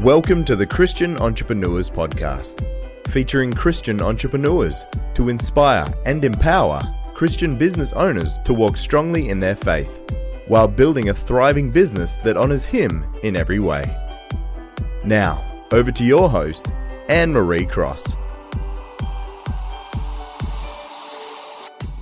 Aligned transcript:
Welcome 0.00 0.44
to 0.44 0.56
the 0.56 0.66
Christian 0.66 1.16
Entrepreneurs 1.22 1.88
Podcast, 1.88 2.66
featuring 3.08 3.50
Christian 3.50 4.02
entrepreneurs 4.02 4.84
to 5.14 5.30
inspire 5.30 5.86
and 6.04 6.22
empower 6.22 6.82
Christian 7.14 7.56
business 7.56 7.94
owners 7.94 8.38
to 8.40 8.52
walk 8.52 8.76
strongly 8.76 9.30
in 9.30 9.40
their 9.40 9.56
faith 9.56 10.14
while 10.48 10.68
building 10.68 11.08
a 11.08 11.14
thriving 11.14 11.70
business 11.70 12.18
that 12.18 12.36
honors 12.36 12.66
Him 12.66 13.06
in 13.22 13.36
every 13.36 13.58
way. 13.58 13.84
Now, 15.02 15.42
over 15.72 15.90
to 15.90 16.04
your 16.04 16.28
host, 16.28 16.72
Anne 17.08 17.32
Marie 17.32 17.64
Cross. 17.64 18.16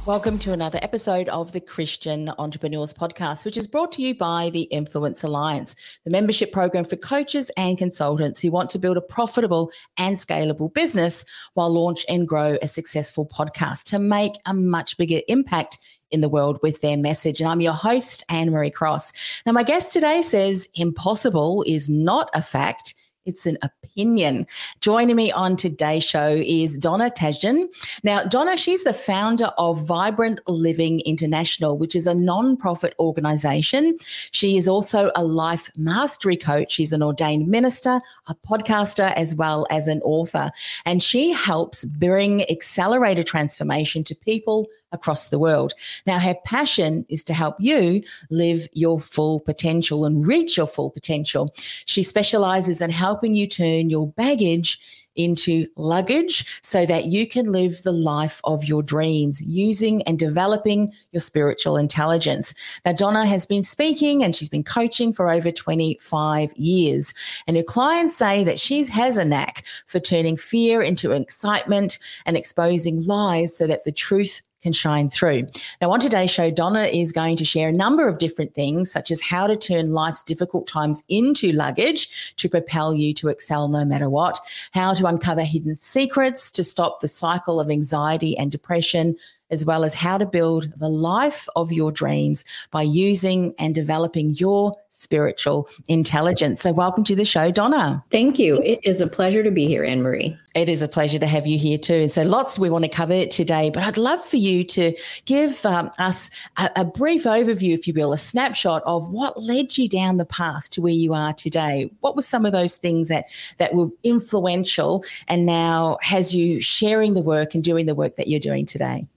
Welcome 0.06 0.38
to 0.40 0.52
another 0.52 0.78
episode 0.82 1.30
of 1.30 1.52
the 1.52 1.62
Christian 1.62 2.30
Entrepreneurs 2.38 2.92
Podcast, 2.92 3.46
which 3.46 3.56
is 3.56 3.66
brought 3.66 3.90
to 3.92 4.02
you 4.02 4.14
by 4.14 4.50
the 4.50 4.64
Influence 4.64 5.24
Alliance, 5.24 5.98
the 6.04 6.10
membership 6.10 6.52
program 6.52 6.84
for 6.84 6.96
coaches 6.96 7.50
and 7.56 7.78
consultants 7.78 8.38
who 8.38 8.50
want 8.50 8.68
to 8.70 8.78
build 8.78 8.98
a 8.98 9.00
profitable 9.00 9.72
and 9.96 10.18
scalable 10.18 10.70
business 10.70 11.24
while 11.54 11.70
launch 11.72 12.04
and 12.06 12.28
grow 12.28 12.58
a 12.60 12.68
successful 12.68 13.24
podcast 13.24 13.84
to 13.84 13.98
make 13.98 14.32
a 14.44 14.52
much 14.52 14.98
bigger 14.98 15.20
impact 15.26 15.78
in 16.10 16.20
the 16.20 16.28
world 16.28 16.58
with 16.62 16.82
their 16.82 16.98
message. 16.98 17.40
And 17.40 17.48
I'm 17.48 17.62
your 17.62 17.72
host, 17.72 18.24
Anne 18.28 18.50
Marie 18.50 18.70
Cross. 18.70 19.40
Now, 19.46 19.52
my 19.52 19.62
guest 19.62 19.90
today 19.90 20.20
says 20.20 20.68
impossible 20.74 21.64
is 21.66 21.88
not 21.88 22.28
a 22.34 22.42
fact 22.42 22.94
it's 23.26 23.46
an 23.46 23.58
opinion. 23.62 24.46
Joining 24.80 25.16
me 25.16 25.32
on 25.32 25.56
today's 25.56 26.04
show 26.04 26.42
is 26.44 26.76
Donna 26.78 27.10
Tashjian. 27.10 27.66
Now, 28.02 28.22
Donna, 28.24 28.56
she's 28.56 28.84
the 28.84 28.92
founder 28.92 29.46
of 29.58 29.86
Vibrant 29.86 30.40
Living 30.46 31.00
International, 31.00 31.78
which 31.78 31.94
is 31.94 32.06
a 32.06 32.14
non-profit 32.14 32.94
organization. 32.98 33.96
She 34.32 34.56
is 34.56 34.68
also 34.68 35.10
a 35.14 35.24
life 35.24 35.70
mastery 35.76 36.36
coach. 36.36 36.72
She's 36.72 36.92
an 36.92 37.02
ordained 37.02 37.48
minister, 37.48 38.00
a 38.26 38.34
podcaster, 38.34 39.12
as 39.14 39.34
well 39.34 39.66
as 39.70 39.88
an 39.88 40.02
author. 40.02 40.50
And 40.84 41.02
she 41.02 41.32
helps 41.32 41.84
bring 41.84 42.48
accelerated 42.50 43.26
transformation 43.26 44.04
to 44.04 44.14
people 44.14 44.66
across 44.92 45.28
the 45.28 45.38
world. 45.38 45.72
Now, 46.06 46.18
her 46.18 46.34
passion 46.44 47.04
is 47.08 47.24
to 47.24 47.34
help 47.34 47.56
you 47.58 48.02
live 48.30 48.68
your 48.72 49.00
full 49.00 49.40
potential 49.40 50.04
and 50.04 50.26
reach 50.26 50.56
your 50.56 50.66
full 50.66 50.90
potential. 50.90 51.52
She 51.86 52.02
specializes 52.02 52.80
in 52.80 52.90
helping 52.90 53.13
you 53.22 53.46
turn 53.46 53.90
your 53.90 54.08
baggage 54.08 54.78
into 55.16 55.66
luggage 55.76 56.60
so 56.62 56.84
that 56.86 57.06
you 57.06 57.26
can 57.26 57.52
live 57.52 57.82
the 57.82 57.92
life 57.92 58.40
of 58.44 58.64
your 58.64 58.82
dreams 58.82 59.40
using 59.42 60.02
and 60.02 60.18
developing 60.18 60.92
your 61.12 61.20
spiritual 61.20 61.76
intelligence. 61.76 62.54
Now, 62.84 62.92
Donna 62.92 63.26
has 63.26 63.46
been 63.46 63.62
speaking 63.62 64.22
and 64.24 64.34
she's 64.34 64.48
been 64.48 64.64
coaching 64.64 65.12
for 65.12 65.30
over 65.30 65.50
25 65.50 66.52
years. 66.56 67.14
And 67.46 67.56
her 67.56 67.62
clients 67.62 68.16
say 68.16 68.44
that 68.44 68.58
she 68.58 68.84
has 68.86 69.16
a 69.16 69.24
knack 69.24 69.64
for 69.86 70.00
turning 70.00 70.36
fear 70.36 70.82
into 70.82 71.12
excitement 71.12 71.98
and 72.26 72.36
exposing 72.36 73.04
lies 73.04 73.56
so 73.56 73.66
that 73.66 73.84
the 73.84 73.92
truth 73.92 74.42
can 74.64 74.72
shine 74.72 75.10
through. 75.10 75.46
Now, 75.80 75.92
on 75.92 76.00
today's 76.00 76.30
show, 76.30 76.50
Donna 76.50 76.84
is 76.84 77.12
going 77.12 77.36
to 77.36 77.44
share 77.44 77.68
a 77.68 77.72
number 77.72 78.08
of 78.08 78.18
different 78.18 78.54
things, 78.54 78.90
such 78.90 79.10
as 79.10 79.20
how 79.20 79.46
to 79.46 79.56
turn 79.56 79.92
life's 79.92 80.24
difficult 80.24 80.66
times 80.66 81.04
into 81.08 81.52
luggage 81.52 82.34
to 82.38 82.48
propel 82.48 82.94
you 82.94 83.12
to 83.14 83.28
excel 83.28 83.68
no 83.68 83.84
matter 83.84 84.08
what, 84.08 84.40
how 84.72 84.94
to 84.94 85.06
uncover 85.06 85.42
hidden 85.42 85.76
secrets 85.76 86.50
to 86.50 86.64
stop 86.64 87.00
the 87.00 87.08
cycle 87.08 87.60
of 87.60 87.70
anxiety 87.70 88.36
and 88.38 88.50
depression, 88.50 89.16
as 89.54 89.64
well 89.64 89.84
as 89.84 89.94
how 89.94 90.18
to 90.18 90.26
build 90.26 90.68
the 90.76 90.88
life 90.88 91.48
of 91.54 91.72
your 91.72 91.90
dreams 91.90 92.44
by 92.72 92.82
using 92.82 93.54
and 93.58 93.74
developing 93.74 94.34
your 94.34 94.76
spiritual 94.94 95.68
intelligence. 95.88 96.60
So, 96.60 96.72
welcome 96.72 97.04
to 97.04 97.16
the 97.16 97.24
show, 97.24 97.50
Donna. 97.50 98.04
Thank 98.10 98.38
you. 98.38 98.60
It 98.62 98.80
is 98.82 99.00
a 99.00 99.06
pleasure 99.06 99.42
to 99.42 99.50
be 99.50 99.66
here, 99.66 99.84
Anne 99.84 100.02
Marie. 100.02 100.36
It 100.54 100.68
is 100.68 100.82
a 100.82 100.88
pleasure 100.88 101.18
to 101.18 101.26
have 101.26 101.46
you 101.46 101.58
here 101.58 101.78
too. 101.78 101.94
And 101.94 102.12
so, 102.12 102.22
lots 102.22 102.58
we 102.58 102.70
want 102.70 102.84
to 102.84 102.90
cover 102.90 103.26
today, 103.26 103.70
but 103.70 103.82
I'd 103.82 103.98
love 103.98 104.24
for 104.24 104.36
you 104.36 104.64
to 104.64 104.96
give 105.24 105.64
um, 105.66 105.90
us 105.98 106.30
a, 106.58 106.70
a 106.76 106.84
brief 106.84 107.24
overview, 107.24 107.74
if 107.74 107.88
you 107.88 107.94
will, 107.94 108.12
a 108.12 108.18
snapshot 108.18 108.82
of 108.86 109.08
what 109.10 109.42
led 109.42 109.76
you 109.76 109.88
down 109.88 110.16
the 110.16 110.24
path 110.24 110.70
to 110.70 110.82
where 110.82 110.92
you 110.92 111.14
are 111.14 111.32
today. 111.32 111.90
What 112.00 112.16
were 112.16 112.22
some 112.22 112.46
of 112.46 112.52
those 112.52 112.76
things 112.76 113.08
that 113.08 113.26
that 113.58 113.74
were 113.74 113.88
influential, 114.04 115.04
and 115.28 115.46
now 115.46 115.98
has 116.02 116.34
you 116.34 116.60
sharing 116.60 117.14
the 117.14 117.22
work 117.22 117.54
and 117.54 117.64
doing 117.64 117.86
the 117.86 117.94
work 117.94 118.16
that 118.16 118.28
you're 118.28 118.40
doing 118.40 118.64
today? 118.64 119.08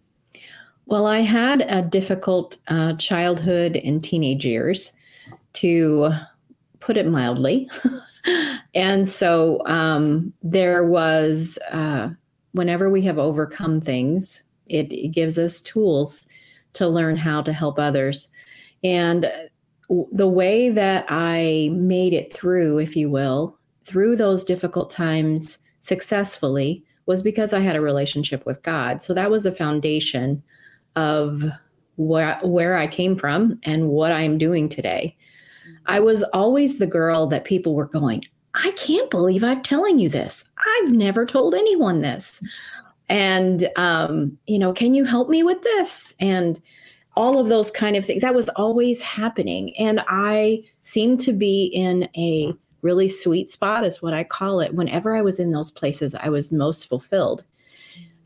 Well, 0.88 1.06
I 1.06 1.20
had 1.20 1.62
a 1.70 1.82
difficult 1.82 2.58
uh, 2.68 2.96
childhood 2.96 3.78
and 3.78 4.04
teenage 4.04 4.46
years, 4.46 4.94
to 5.58 6.12
put 6.80 6.98
it 6.98 7.08
mildly. 7.08 7.70
and 8.76 9.10
so 9.10 9.66
um, 9.66 10.32
there 10.44 10.86
was, 10.86 11.58
uh, 11.72 12.10
whenever 12.52 12.92
we 12.92 13.02
have 13.02 13.18
overcome 13.18 13.82
things, 13.82 14.44
it, 14.68 14.92
it 14.94 15.10
gives 15.10 15.40
us 15.40 15.62
tools 15.62 16.28
to 16.74 16.88
learn 16.88 17.18
how 17.18 17.42
to 17.42 17.54
help 17.54 17.80
others. 17.80 18.30
And 18.84 19.32
the 20.12 20.28
way 20.28 20.70
that 20.70 21.06
I 21.10 21.72
made 21.74 22.14
it 22.14 22.32
through, 22.32 22.78
if 22.78 22.96
you 22.96 23.10
will, 23.10 23.58
through 23.84 24.16
those 24.16 24.44
difficult 24.44 24.92
times 24.92 25.58
successfully 25.80 26.84
was 27.08 27.24
because 27.24 27.52
I 27.52 27.62
had 27.62 27.76
a 27.76 27.82
relationship 27.82 28.46
with 28.46 28.62
God. 28.62 29.02
So 29.02 29.16
that 29.16 29.32
was 29.32 29.48
a 29.48 29.52
foundation 29.52 30.44
of 30.98 31.46
where, 31.96 32.38
where 32.44 32.76
I 32.76 32.88
came 32.88 33.16
from 33.16 33.60
and 33.64 33.90
what 33.90 34.12
I'm 34.12 34.38
doing 34.38 34.68
today. 34.68 35.16
I 35.86 36.02
was 36.02 36.24
always 36.34 36.80
the 36.80 36.88
girl 36.88 37.28
that 37.28 37.46
people 37.46 37.74
were 37.74 37.88
going, 37.88 38.26
I 38.54 38.72
can't 38.72 39.10
believe 39.10 39.44
I'm 39.44 39.64
telling 39.64 40.00
you 40.00 40.10
this. 40.10 40.50
I've 40.58 40.92
never 40.92 41.26
told 41.26 41.54
anyone 41.54 42.02
this. 42.02 42.42
And, 43.08 43.70
um, 43.78 44.38
you 44.48 44.60
know, 44.60 44.74
can 44.74 44.94
you 44.94 45.06
help 45.06 45.30
me 45.30 45.44
with 45.44 45.62
this? 45.62 46.14
And 46.20 46.62
all 47.16 47.40
of 47.40 47.50
those 47.50 47.72
kind 47.72 47.96
of 47.96 48.06
things. 48.06 48.22
That 48.22 48.36
was 48.36 48.50
always 48.50 49.02
happening. 49.02 49.76
And 49.78 50.04
I 50.08 50.64
seemed 50.84 51.20
to 51.22 51.34
be 51.34 51.66
in 51.66 52.10
a 52.16 52.54
really 52.82 53.10
sweet 53.10 53.50
spot, 53.50 53.86
is 53.86 54.02
what 54.02 54.14
I 54.14 54.24
call 54.24 54.60
it. 54.62 54.76
Whenever 54.76 55.16
I 55.16 55.22
was 55.22 55.40
in 55.40 55.52
those 55.52 55.72
places, 55.72 56.14
I 56.16 56.30
was 56.30 56.52
most 56.52 56.88
fulfilled. 56.88 57.44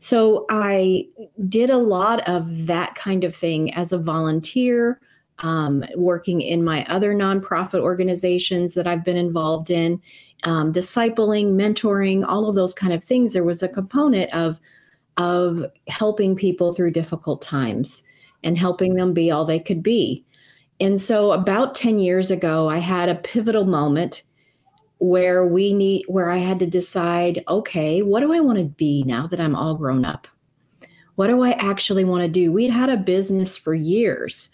So 0.02 0.46
I 0.50 1.06
did 1.48 1.70
a 1.70 1.76
lot 1.76 2.28
of 2.28 2.66
that 2.66 2.96
kind 2.96 3.22
of 3.22 3.36
thing 3.36 3.72
as 3.74 3.92
a 3.92 3.98
volunteer, 3.98 5.00
um, 5.38 5.84
working 5.94 6.40
in 6.40 6.64
my 6.64 6.84
other 6.86 7.14
nonprofit 7.14 7.78
organizations 7.78 8.74
that 8.74 8.88
I've 8.88 9.04
been 9.04 9.16
involved 9.16 9.70
in, 9.70 10.02
um, 10.42 10.72
discipling, 10.72 11.52
mentoring, 11.52 12.24
all 12.26 12.48
of 12.48 12.56
those 12.56 12.74
kind 12.74 12.92
of 12.92 13.04
things. 13.04 13.32
There 13.32 13.44
was 13.44 13.62
a 13.62 13.68
component 13.68 14.34
of 14.34 14.60
of 15.18 15.64
helping 15.86 16.34
people 16.34 16.72
through 16.72 16.90
difficult 16.90 17.40
times 17.40 18.02
and 18.42 18.58
helping 18.58 18.94
them 18.94 19.12
be 19.12 19.30
all 19.30 19.44
they 19.44 19.60
could 19.60 19.84
be. 19.84 20.24
And 20.80 21.00
so 21.00 21.30
about 21.30 21.76
10 21.76 22.00
years 22.00 22.32
ago, 22.32 22.68
I 22.68 22.78
had 22.78 23.08
a 23.08 23.14
pivotal 23.14 23.66
moment 23.66 24.24
where 25.02 25.44
we 25.44 25.74
need 25.74 26.04
where 26.06 26.30
I 26.30 26.36
had 26.36 26.60
to 26.60 26.66
decide, 26.66 27.42
okay, 27.48 28.02
what 28.02 28.20
do 28.20 28.32
I 28.32 28.38
want 28.38 28.58
to 28.58 28.64
be 28.64 29.02
now 29.02 29.26
that 29.26 29.40
I'm 29.40 29.56
all 29.56 29.74
grown 29.74 30.04
up? 30.04 30.28
What 31.16 31.26
do 31.26 31.42
I 31.42 31.50
actually 31.52 32.04
want 32.04 32.22
to 32.22 32.28
do? 32.28 32.52
We'd 32.52 32.70
had 32.70 32.88
a 32.88 32.96
business 32.96 33.56
for 33.56 33.74
years, 33.74 34.50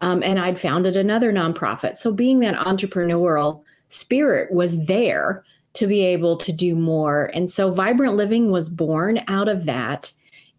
um, 0.00 0.20
and 0.24 0.40
I'd 0.40 0.58
founded 0.58 0.96
another 0.96 1.32
nonprofit. 1.32 1.96
So 1.96 2.12
being 2.12 2.40
that 2.40 2.56
entrepreneurial 2.56 3.62
spirit 3.90 4.52
was 4.52 4.86
there 4.86 5.44
to 5.74 5.86
be 5.86 6.02
able 6.02 6.36
to 6.36 6.52
do 6.52 6.74
more. 6.74 7.30
And 7.32 7.48
so 7.48 7.70
Vibrant 7.70 8.16
Living 8.16 8.50
was 8.50 8.68
born 8.68 9.22
out 9.28 9.48
of 9.48 9.66
that. 9.66 10.12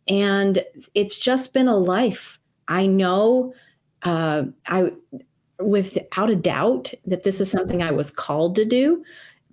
And 0.07 0.63
it's 0.95 1.17
just 1.17 1.53
been 1.53 1.67
a 1.67 1.75
life. 1.75 2.39
I 2.69 2.87
know 2.87 3.53
uh, 4.03 4.43
I 4.67 4.93
without 5.59 6.29
a 6.29 6.35
doubt 6.35 6.93
that 7.05 7.23
this 7.23 7.39
is 7.39 7.51
something 7.51 7.83
I 7.83 7.91
was 7.91 8.09
called 8.09 8.55
to 8.55 8.65
do. 8.65 9.03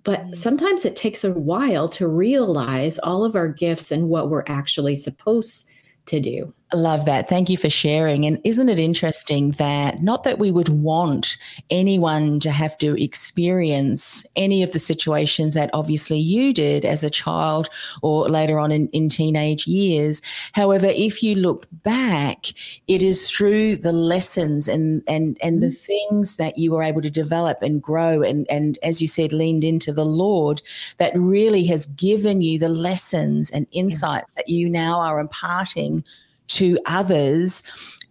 But 0.03 0.21
mm. 0.21 0.35
sometimes 0.35 0.85
it 0.85 0.95
takes 0.95 1.23
a 1.23 1.31
while 1.31 1.87
to 1.89 2.07
realize 2.07 2.99
all 2.99 3.23
of 3.23 3.35
our 3.35 3.47
gifts 3.47 3.91
and 3.91 4.09
what 4.09 4.29
we're 4.29 4.43
actually 4.47 4.95
supposed 4.95 5.67
to 6.07 6.19
do. 6.19 6.53
Love 6.73 7.05
that. 7.05 7.27
Thank 7.27 7.49
you 7.49 7.57
for 7.57 7.69
sharing. 7.69 8.25
And 8.25 8.39
isn't 8.43 8.69
it 8.69 8.79
interesting 8.79 9.51
that 9.51 10.01
not 10.01 10.23
that 10.23 10.39
we 10.39 10.51
would 10.51 10.69
want 10.69 11.37
anyone 11.69 12.39
to 12.41 12.51
have 12.51 12.77
to 12.79 13.01
experience 13.01 14.25
any 14.35 14.63
of 14.63 14.71
the 14.71 14.79
situations 14.79 15.53
that 15.53 15.69
obviously 15.73 16.17
you 16.17 16.53
did 16.53 16.85
as 16.85 17.03
a 17.03 17.09
child 17.09 17.69
or 18.01 18.29
later 18.29 18.59
on 18.59 18.71
in, 18.71 18.87
in 18.89 19.09
teenage 19.09 19.67
years. 19.67 20.21
However, 20.53 20.87
if 20.87 21.21
you 21.21 21.35
look 21.35 21.67
back, 21.83 22.47
it 22.87 23.03
is 23.03 23.29
through 23.29 23.77
the 23.77 23.91
lessons 23.91 24.67
and 24.67 25.03
and 25.07 25.37
and 25.41 25.61
the 25.61 25.67
mm-hmm. 25.67 26.09
things 26.09 26.37
that 26.37 26.57
you 26.57 26.71
were 26.71 26.83
able 26.83 27.01
to 27.01 27.09
develop 27.09 27.61
and 27.61 27.81
grow 27.81 28.21
and 28.21 28.49
and 28.49 28.77
as 28.83 29.01
you 29.01 29.07
said, 29.07 29.33
leaned 29.33 29.63
into 29.63 29.91
the 29.91 30.05
Lord 30.05 30.61
that 30.97 31.15
really 31.15 31.65
has 31.65 31.85
given 31.85 32.41
you 32.41 32.59
the 32.59 32.69
lessons 32.69 33.51
and 33.51 33.67
insights 33.71 34.33
yeah. 34.35 34.41
that 34.41 34.49
you 34.49 34.69
now 34.69 34.99
are 34.99 35.19
imparting 35.19 36.03
to 36.55 36.77
others. 36.85 37.63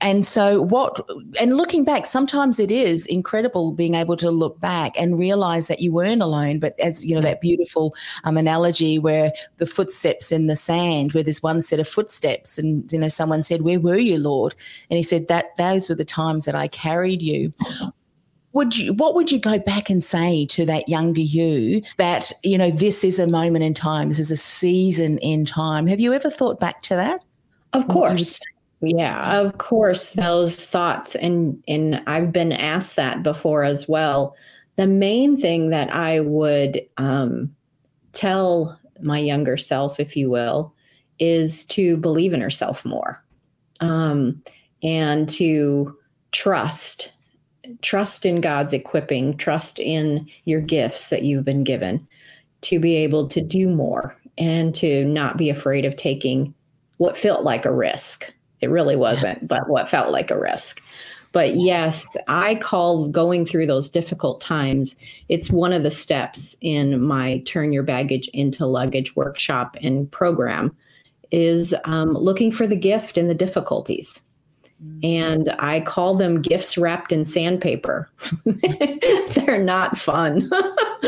And 0.02 0.24
so 0.24 0.62
what 0.62 0.98
and 1.38 1.58
looking 1.58 1.84
back 1.84 2.06
sometimes 2.06 2.58
it 2.58 2.70
is 2.70 3.04
incredible 3.06 3.72
being 3.72 3.94
able 3.94 4.16
to 4.16 4.30
look 4.30 4.58
back 4.58 4.98
and 4.98 5.18
realize 5.18 5.68
that 5.68 5.80
you 5.80 5.92
weren't 5.92 6.22
alone. 6.22 6.58
But 6.58 6.78
as 6.80 7.04
you 7.04 7.14
know 7.14 7.20
that 7.20 7.42
beautiful 7.42 7.94
um, 8.24 8.38
analogy 8.38 8.98
where 8.98 9.32
the 9.58 9.66
footsteps 9.66 10.32
in 10.32 10.46
the 10.46 10.56
sand 10.56 11.12
where 11.12 11.22
there's 11.22 11.42
one 11.42 11.60
set 11.60 11.80
of 11.80 11.88
footsteps 11.88 12.58
and 12.58 12.90
you 12.90 12.98
know 12.98 13.08
someone 13.08 13.42
said 13.42 13.62
where 13.62 13.80
were 13.80 13.98
you 13.98 14.18
lord? 14.18 14.54
And 14.88 14.96
he 14.96 15.02
said 15.02 15.28
that 15.28 15.56
those 15.58 15.88
were 15.88 15.94
the 15.94 16.04
times 16.04 16.46
that 16.46 16.54
i 16.54 16.66
carried 16.66 17.20
you. 17.20 17.52
Would 18.52 18.78
you 18.78 18.94
what 18.94 19.14
would 19.14 19.30
you 19.30 19.38
go 19.38 19.58
back 19.58 19.90
and 19.90 20.02
say 20.02 20.46
to 20.46 20.64
that 20.64 20.88
younger 20.88 21.20
you 21.20 21.82
that 21.98 22.32
you 22.42 22.56
know 22.56 22.70
this 22.70 23.04
is 23.04 23.18
a 23.18 23.28
moment 23.28 23.64
in 23.64 23.74
time 23.74 24.08
this 24.08 24.18
is 24.18 24.30
a 24.30 24.36
season 24.36 25.18
in 25.18 25.44
time? 25.44 25.86
Have 25.86 26.00
you 26.00 26.14
ever 26.14 26.30
thought 26.30 26.58
back 26.58 26.80
to 26.82 26.94
that 26.94 27.22
of 27.72 27.88
course. 27.88 28.40
Yeah, 28.82 29.40
of 29.40 29.58
course 29.58 30.12
those 30.12 30.66
thoughts 30.66 31.14
and 31.14 31.62
and 31.68 32.02
I've 32.06 32.32
been 32.32 32.52
asked 32.52 32.96
that 32.96 33.22
before 33.22 33.62
as 33.62 33.88
well. 33.88 34.34
The 34.76 34.86
main 34.86 35.36
thing 35.36 35.70
that 35.70 35.94
I 35.94 36.20
would 36.20 36.80
um, 36.96 37.54
tell 38.12 38.78
my 39.02 39.18
younger 39.18 39.56
self, 39.56 40.00
if 40.00 40.16
you 40.16 40.30
will, 40.30 40.72
is 41.18 41.66
to 41.66 41.98
believe 41.98 42.32
in 42.32 42.40
herself 42.40 42.84
more 42.84 43.22
um, 43.80 44.42
and 44.82 45.28
to 45.30 45.94
trust 46.32 47.12
trust 47.82 48.24
in 48.24 48.40
God's 48.40 48.72
equipping, 48.72 49.36
trust 49.36 49.78
in 49.78 50.28
your 50.44 50.60
gifts 50.60 51.10
that 51.10 51.22
you've 51.22 51.44
been 51.44 51.64
given 51.64 52.06
to 52.62 52.80
be 52.80 52.96
able 52.96 53.26
to 53.28 53.40
do 53.40 53.68
more 53.68 54.18
and 54.38 54.74
to 54.76 55.04
not 55.04 55.36
be 55.36 55.50
afraid 55.50 55.84
of 55.84 55.96
taking 55.96 56.54
what 57.00 57.16
felt 57.16 57.44
like 57.44 57.64
a 57.64 57.72
risk. 57.72 58.30
It 58.60 58.68
really 58.68 58.94
wasn't, 58.94 59.38
yes. 59.40 59.48
but 59.48 59.70
what 59.70 59.90
felt 59.90 60.10
like 60.10 60.30
a 60.30 60.38
risk. 60.38 60.82
But 61.32 61.54
yes, 61.54 62.14
I 62.28 62.56
call 62.56 63.08
going 63.08 63.46
through 63.46 63.68
those 63.68 63.88
difficult 63.88 64.42
times. 64.42 64.96
It's 65.30 65.48
one 65.48 65.72
of 65.72 65.82
the 65.82 65.90
steps 65.90 66.54
in 66.60 67.00
my 67.00 67.38
turn 67.46 67.72
your 67.72 67.84
baggage 67.84 68.28
into 68.34 68.66
luggage 68.66 69.16
workshop 69.16 69.78
and 69.80 70.12
program 70.12 70.76
is 71.30 71.74
um, 71.86 72.12
looking 72.12 72.52
for 72.52 72.66
the 72.66 72.76
gift 72.76 73.16
in 73.16 73.28
the 73.28 73.34
difficulties. 73.34 74.20
Mm. 74.84 75.00
And 75.02 75.54
I 75.58 75.80
call 75.80 76.16
them 76.16 76.42
gifts 76.42 76.76
wrapped 76.76 77.12
in 77.12 77.24
sandpaper. 77.24 78.10
They're 78.44 79.64
not 79.64 79.96
fun. 79.96 80.50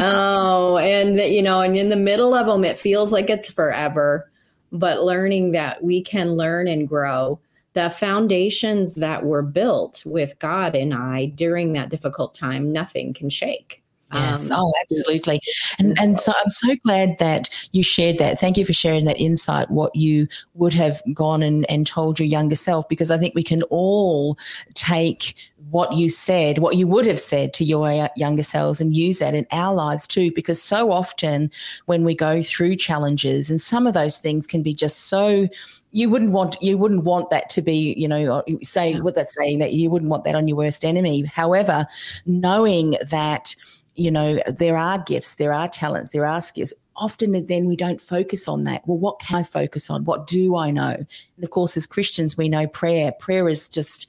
oh, 0.00 0.78
and 0.80 1.18
you 1.18 1.42
know, 1.42 1.60
and 1.60 1.76
in 1.76 1.90
the 1.90 1.96
middle 1.96 2.32
of 2.32 2.46
them, 2.46 2.64
it 2.64 2.78
feels 2.78 3.12
like 3.12 3.28
it's 3.28 3.50
forever 3.50 4.30
but 4.72 5.02
learning 5.02 5.52
that 5.52 5.82
we 5.82 6.02
can 6.02 6.36
learn 6.36 6.68
and 6.68 6.88
grow. 6.88 7.38
The 7.74 7.90
foundations 7.90 8.94
that 8.96 9.24
were 9.24 9.42
built 9.42 10.02
with 10.04 10.38
God 10.38 10.74
and 10.74 10.92
I 10.92 11.26
during 11.26 11.72
that 11.74 11.90
difficult 11.90 12.34
time, 12.34 12.72
nothing 12.72 13.14
can 13.14 13.30
shake. 13.30 13.82
Yes. 14.12 14.50
Um, 14.50 14.58
oh, 14.60 14.72
absolutely. 14.80 15.40
And 15.78 15.98
and 15.98 16.20
so 16.20 16.32
I'm 16.42 16.50
so 16.50 16.74
glad 16.84 17.18
that 17.18 17.50
you 17.72 17.82
shared 17.82 18.18
that. 18.18 18.38
Thank 18.38 18.56
you 18.56 18.64
for 18.64 18.72
sharing 18.72 19.04
that 19.04 19.20
insight, 19.20 19.70
what 19.70 19.94
you 19.94 20.28
would 20.54 20.72
have 20.74 21.02
gone 21.12 21.42
and, 21.42 21.70
and 21.70 21.86
told 21.86 22.18
your 22.18 22.26
younger 22.26 22.56
self, 22.56 22.88
because 22.88 23.10
I 23.10 23.18
think 23.18 23.34
we 23.34 23.42
can 23.42 23.62
all 23.64 24.38
take 24.74 25.34
what 25.70 25.92
you 25.92 26.08
said, 26.08 26.58
what 26.58 26.76
you 26.76 26.86
would 26.86 27.04
have 27.04 27.20
said 27.20 27.52
to 27.52 27.64
your 27.64 28.08
younger 28.16 28.42
selves 28.42 28.80
and 28.80 28.96
use 28.96 29.18
that 29.18 29.34
in 29.34 29.46
our 29.52 29.74
lives 29.74 30.06
too. 30.06 30.32
Because 30.32 30.62
so 30.62 30.90
often 30.90 31.50
when 31.84 32.04
we 32.04 32.14
go 32.14 32.40
through 32.40 32.76
challenges 32.76 33.50
and 33.50 33.60
some 33.60 33.86
of 33.86 33.92
those 33.92 34.18
things 34.18 34.46
can 34.46 34.62
be 34.62 34.72
just 34.72 35.08
so 35.08 35.46
you 35.92 36.08
wouldn't 36.10 36.32
want 36.32 36.56
you 36.62 36.76
wouldn't 36.76 37.04
want 37.04 37.30
that 37.30 37.48
to 37.48 37.62
be 37.62 37.94
you 37.96 38.06
know 38.06 38.42
say 38.62 39.00
what 39.00 39.14
that's 39.14 39.34
saying 39.34 39.58
that 39.58 39.72
you 39.72 39.88
wouldn't 39.88 40.10
want 40.10 40.24
that 40.24 40.34
on 40.34 40.46
your 40.46 40.56
worst 40.56 40.84
enemy 40.84 41.24
however 41.24 41.86
knowing 42.26 42.94
that 43.10 43.54
you 43.98 44.12
know, 44.12 44.40
there 44.46 44.78
are 44.78 44.98
gifts, 44.98 45.34
there 45.34 45.52
are 45.52 45.68
talents, 45.68 46.10
there 46.10 46.24
are 46.24 46.40
skills. 46.40 46.72
Often 46.94 47.46
then 47.46 47.66
we 47.66 47.74
don't 47.74 48.00
focus 48.00 48.46
on 48.46 48.62
that. 48.64 48.86
Well, 48.86 48.96
what 48.96 49.18
can 49.18 49.38
I 49.38 49.42
focus 49.42 49.90
on? 49.90 50.04
What 50.04 50.28
do 50.28 50.56
I 50.56 50.70
know? 50.70 50.94
And 50.94 51.44
of 51.44 51.50
course, 51.50 51.76
as 51.76 51.84
Christians, 51.84 52.36
we 52.36 52.48
know 52.48 52.68
prayer. 52.68 53.10
Prayer 53.10 53.48
is 53.48 53.68
just, 53.68 54.06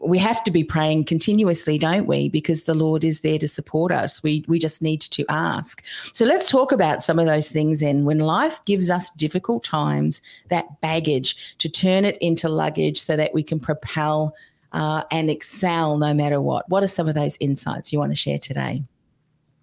we 0.00 0.16
have 0.18 0.42
to 0.44 0.50
be 0.50 0.64
praying 0.64 1.04
continuously, 1.04 1.76
don't 1.78 2.06
we? 2.06 2.30
Because 2.30 2.64
the 2.64 2.74
Lord 2.74 3.04
is 3.04 3.20
there 3.20 3.38
to 3.38 3.48
support 3.48 3.92
us. 3.92 4.22
We, 4.22 4.46
we 4.48 4.58
just 4.58 4.80
need 4.80 5.02
to 5.02 5.26
ask. 5.28 5.84
So 6.14 6.24
let's 6.24 6.50
talk 6.50 6.72
about 6.72 7.02
some 7.02 7.18
of 7.18 7.26
those 7.26 7.50
things 7.50 7.80
then. 7.80 8.04
When 8.04 8.20
life 8.20 8.64
gives 8.64 8.88
us 8.88 9.10
difficult 9.10 9.62
times, 9.62 10.22
that 10.48 10.80
baggage, 10.80 11.56
to 11.58 11.68
turn 11.68 12.06
it 12.06 12.16
into 12.18 12.48
luggage 12.48 12.98
so 12.98 13.14
that 13.16 13.34
we 13.34 13.42
can 13.42 13.60
propel 13.60 14.34
uh, 14.72 15.04
and 15.10 15.28
excel 15.28 15.98
no 15.98 16.14
matter 16.14 16.40
what. 16.40 16.68
What 16.70 16.82
are 16.82 16.88
some 16.88 17.08
of 17.08 17.14
those 17.14 17.36
insights 17.40 17.92
you 17.92 17.98
want 17.98 18.12
to 18.12 18.16
share 18.16 18.38
today? 18.38 18.84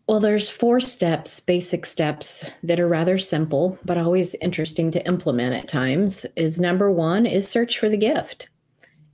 Well, 0.08 0.20
there's 0.20 0.52
four 0.52 0.80
steps, 0.80 1.40
basic 1.40 1.86
steps 1.86 2.50
that 2.62 2.80
are 2.80 2.88
rather 2.88 3.18
simple, 3.18 3.80
but 3.84 3.98
always 3.98 4.36
interesting 4.36 4.92
to 4.92 5.06
implement 5.08 5.56
at 5.56 5.68
times. 5.68 6.28
Is 6.36 6.60
number 6.60 6.92
one 6.92 7.26
is 7.26 7.50
search 7.50 7.80
for 7.80 7.90
the 7.90 7.98
gift. 7.98 8.50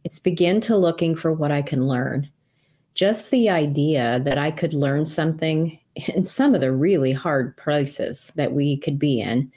It's 0.04 0.20
begin 0.20 0.60
to 0.62 0.76
looking 0.76 1.16
for 1.16 1.32
what 1.32 1.52
I 1.52 1.62
can 1.62 1.88
learn. 1.88 2.30
Just 2.94 3.32
the 3.32 3.50
idea 3.50 4.20
that 4.26 4.38
I 4.38 4.52
could 4.52 4.74
learn 4.74 5.06
something 5.06 5.80
in 5.96 6.26
some 6.26 6.54
of 6.54 6.62
the 6.62 6.74
really 6.74 7.14
hard 7.14 7.56
places 7.56 8.34
that 8.36 8.52
we 8.52 8.76
could 8.76 9.00
be 9.00 9.22
in 9.22 9.50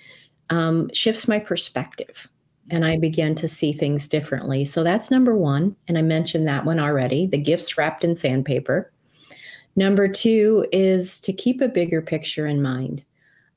um, 0.51 0.89
shifts 0.93 1.27
my 1.27 1.41
perspective 1.41 2.29
and 2.71 2.85
I 2.85 2.97
begin 2.97 3.35
to 3.37 3.49
see 3.49 3.73
things 3.73 4.09
differently. 4.09 4.65
So 4.65 4.83
that's 4.83 5.11
number 5.11 5.37
one. 5.37 5.77
And 5.89 5.99
I 5.99 6.03
mentioned 6.03 6.47
that 6.49 6.65
one 6.65 6.81
already 6.81 7.27
the 7.27 7.39
gifts 7.39 7.77
wrapped 7.77 8.05
in 8.05 8.17
sandpaper. 8.17 8.91
Number 9.77 10.09
two 10.09 10.67
is 10.73 11.21
to 11.21 11.33
keep 11.33 11.61
a 11.61 11.69
bigger 11.69 12.01
picture 12.01 12.47
in 12.47 12.63
mind. 12.63 13.05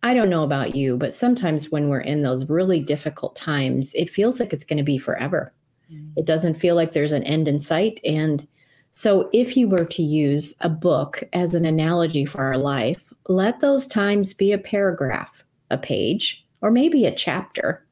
I 0.03 0.13
don't 0.13 0.29
know 0.29 0.43
about 0.43 0.75
you, 0.75 0.97
but 0.97 1.13
sometimes 1.13 1.71
when 1.71 1.89
we're 1.89 1.99
in 1.99 2.21
those 2.21 2.49
really 2.49 2.79
difficult 2.79 3.35
times, 3.35 3.93
it 3.93 4.09
feels 4.09 4.39
like 4.39 4.53
it's 4.53 4.63
going 4.63 4.77
to 4.77 4.83
be 4.83 4.97
forever. 4.97 5.53
Mm. 5.91 6.11
It 6.15 6.25
doesn't 6.25 6.55
feel 6.55 6.75
like 6.75 6.93
there's 6.93 7.11
an 7.11 7.23
end 7.23 7.47
in 7.47 7.59
sight. 7.59 7.99
And 8.05 8.47
so, 8.93 9.29
if 9.31 9.55
you 9.55 9.69
were 9.69 9.85
to 9.85 10.01
use 10.01 10.55
a 10.61 10.69
book 10.69 11.23
as 11.33 11.53
an 11.53 11.65
analogy 11.65 12.25
for 12.25 12.41
our 12.41 12.57
life, 12.57 13.13
let 13.27 13.59
those 13.59 13.85
times 13.85 14.33
be 14.33 14.51
a 14.51 14.57
paragraph, 14.57 15.43
a 15.69 15.77
page, 15.77 16.45
or 16.61 16.71
maybe 16.71 17.05
a 17.05 17.13
chapter, 17.13 17.85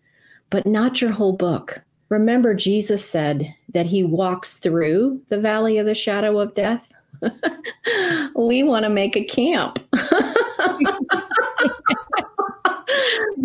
but 0.49 0.65
not 0.65 1.01
your 1.01 1.11
whole 1.11 1.35
book. 1.35 1.83
Remember, 2.09 2.55
Jesus 2.55 3.07
said 3.07 3.53
that 3.69 3.85
he 3.85 4.03
walks 4.03 4.57
through 4.57 5.21
the 5.29 5.39
valley 5.39 5.77
of 5.77 5.85
the 5.85 5.93
shadow 5.93 6.39
of 6.39 6.55
death 6.55 6.91
we 8.35 8.63
want 8.63 8.83
to 8.83 8.89
make 8.89 9.15
a 9.15 9.23
camp. 9.23 9.79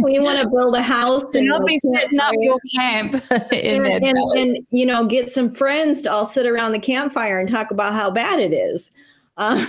we 0.04 0.18
want 0.20 0.40
to 0.40 0.48
build 0.48 0.74
a 0.74 0.82
house 0.82 1.34
and 1.34 1.52
I'll 1.52 1.64
be 1.64 1.78
setting 1.78 2.20
up 2.20 2.32
your 2.38 2.58
camp 2.74 3.14
and, 3.52 3.86
and, 3.86 4.04
and, 4.04 4.56
you 4.70 4.86
know 4.86 5.06
get 5.06 5.30
some 5.30 5.48
friends 5.48 6.02
to 6.02 6.12
all 6.12 6.26
sit 6.26 6.46
around 6.46 6.72
the 6.72 6.78
campfire 6.78 7.40
and 7.40 7.48
talk 7.48 7.70
about 7.70 7.92
how 7.92 8.10
bad 8.10 8.38
it 8.38 8.52
is. 8.52 8.92
Uh, 9.36 9.66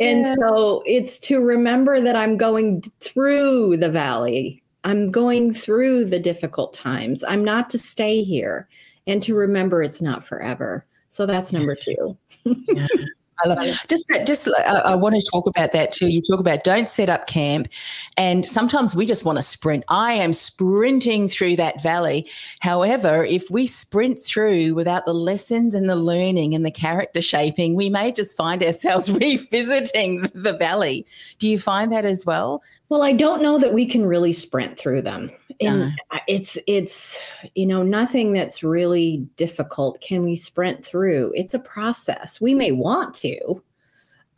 and 0.00 0.20
yeah. 0.20 0.34
so 0.34 0.82
it's 0.86 1.18
to 1.20 1.40
remember 1.40 2.00
that 2.00 2.16
I'm 2.16 2.36
going 2.36 2.82
through 3.00 3.76
the 3.76 3.90
valley. 3.90 4.62
I'm 4.84 5.10
going 5.10 5.54
through 5.54 6.06
the 6.06 6.18
difficult 6.18 6.74
times. 6.74 7.22
I'm 7.24 7.44
not 7.44 7.70
to 7.70 7.78
stay 7.78 8.22
here 8.22 8.68
and 9.06 9.22
to 9.24 9.34
remember 9.34 9.82
it's 9.82 10.02
not 10.02 10.24
forever. 10.24 10.86
So 11.08 11.26
that's 11.26 11.52
number 11.52 11.76
two. 11.76 12.16
yeah. 12.44 12.86
I 13.44 13.48
love 13.48 13.58
just 13.88 14.10
just 14.24 14.46
uh, 14.46 14.82
I 14.84 14.94
want 14.94 15.14
to 15.14 15.30
talk 15.32 15.46
about 15.46 15.72
that 15.72 15.92
too. 15.92 16.08
You 16.08 16.20
talk 16.20 16.38
about 16.38 16.64
don't 16.64 16.88
set 16.88 17.08
up 17.08 17.26
camp, 17.26 17.68
and 18.16 18.44
sometimes 18.44 18.94
we 18.94 19.06
just 19.06 19.24
want 19.24 19.38
to 19.38 19.42
sprint. 19.42 19.84
I 19.88 20.14
am 20.14 20.32
sprinting 20.32 21.28
through 21.28 21.56
that 21.56 21.82
valley. 21.82 22.28
However, 22.60 23.24
if 23.24 23.50
we 23.50 23.66
sprint 23.66 24.20
through 24.20 24.74
without 24.74 25.06
the 25.06 25.14
lessons 25.14 25.74
and 25.74 25.88
the 25.88 25.96
learning 25.96 26.54
and 26.54 26.64
the 26.64 26.70
character 26.70 27.20
shaping, 27.20 27.74
we 27.74 27.90
may 27.90 28.12
just 28.12 28.36
find 28.36 28.62
ourselves 28.62 29.10
revisiting 29.20 30.30
the 30.34 30.56
valley. 30.56 31.06
Do 31.38 31.48
you 31.48 31.58
find 31.58 31.92
that 31.92 32.04
as 32.04 32.24
well? 32.24 32.62
Well, 32.90 33.02
I 33.02 33.12
don't 33.12 33.42
know 33.42 33.58
that 33.58 33.72
we 33.72 33.86
can 33.86 34.06
really 34.06 34.32
sprint 34.32 34.78
through 34.78 35.02
them. 35.02 35.30
And 35.66 35.92
it's 36.26 36.58
it's 36.66 37.20
you 37.54 37.66
know 37.66 37.82
nothing 37.82 38.32
that's 38.32 38.62
really 38.62 39.18
difficult 39.36 40.00
can 40.00 40.22
we 40.22 40.36
sprint 40.36 40.84
through. 40.84 41.32
It's 41.34 41.54
a 41.54 41.58
process. 41.58 42.40
We 42.40 42.54
may 42.54 42.72
want 42.72 43.14
to. 43.16 43.62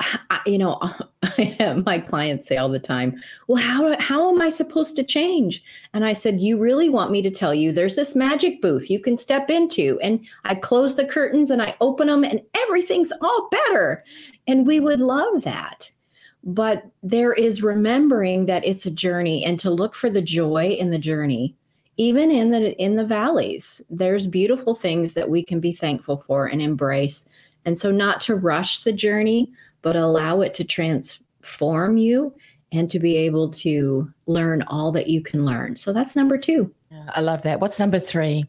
I, 0.30 0.40
you 0.46 0.58
know 0.58 0.78
i 1.22 1.54
have 1.58 1.86
my 1.86 2.00
clients 2.00 2.48
say 2.48 2.56
all 2.56 2.68
the 2.68 2.80
time 2.80 3.22
well 3.46 3.62
how 3.62 3.96
how 4.00 4.28
am 4.28 4.42
i 4.42 4.48
supposed 4.48 4.96
to 4.96 5.04
change? 5.04 5.62
And 5.92 6.04
i 6.04 6.12
said 6.12 6.40
you 6.40 6.58
really 6.58 6.88
want 6.88 7.12
me 7.12 7.22
to 7.22 7.30
tell 7.30 7.54
you 7.54 7.70
there's 7.70 7.94
this 7.96 8.16
magic 8.16 8.60
booth 8.60 8.90
you 8.90 8.98
can 8.98 9.16
step 9.16 9.50
into. 9.50 9.98
And 10.02 10.26
i 10.44 10.54
close 10.54 10.96
the 10.96 11.06
curtains 11.06 11.50
and 11.50 11.62
i 11.62 11.76
open 11.80 12.08
them 12.08 12.24
and 12.24 12.40
everything's 12.54 13.12
all 13.20 13.48
better. 13.50 14.04
And 14.46 14.66
we 14.66 14.80
would 14.80 15.00
love 15.00 15.42
that 15.42 15.92
but 16.44 16.84
there 17.02 17.32
is 17.32 17.62
remembering 17.62 18.46
that 18.46 18.64
it's 18.64 18.86
a 18.86 18.90
journey 18.90 19.44
and 19.44 19.58
to 19.60 19.70
look 19.70 19.94
for 19.94 20.10
the 20.10 20.22
joy 20.22 20.76
in 20.78 20.90
the 20.90 20.98
journey 20.98 21.54
even 21.96 22.30
in 22.30 22.50
the 22.50 22.76
in 22.82 22.96
the 22.96 23.04
valleys. 23.04 23.80
There's 23.88 24.26
beautiful 24.26 24.74
things 24.74 25.14
that 25.14 25.30
we 25.30 25.44
can 25.44 25.60
be 25.60 25.72
thankful 25.72 26.16
for 26.16 26.46
and 26.46 26.60
embrace. 26.60 27.28
And 27.64 27.78
so 27.78 27.90
not 27.90 28.20
to 28.22 28.34
rush 28.34 28.80
the 28.80 28.92
journey 28.92 29.50
but 29.82 29.96
allow 29.96 30.40
it 30.40 30.54
to 30.54 30.64
transform 30.64 31.98
you 31.98 32.34
and 32.72 32.90
to 32.90 32.98
be 32.98 33.16
able 33.18 33.50
to 33.50 34.10
learn 34.26 34.62
all 34.62 34.90
that 34.92 35.08
you 35.08 35.22
can 35.22 35.44
learn. 35.44 35.76
So 35.76 35.92
that's 35.92 36.16
number 36.16 36.38
2 36.38 36.72
i 37.14 37.20
love 37.20 37.42
that. 37.42 37.60
What's 37.60 37.80
number 37.80 37.98
3 37.98 38.44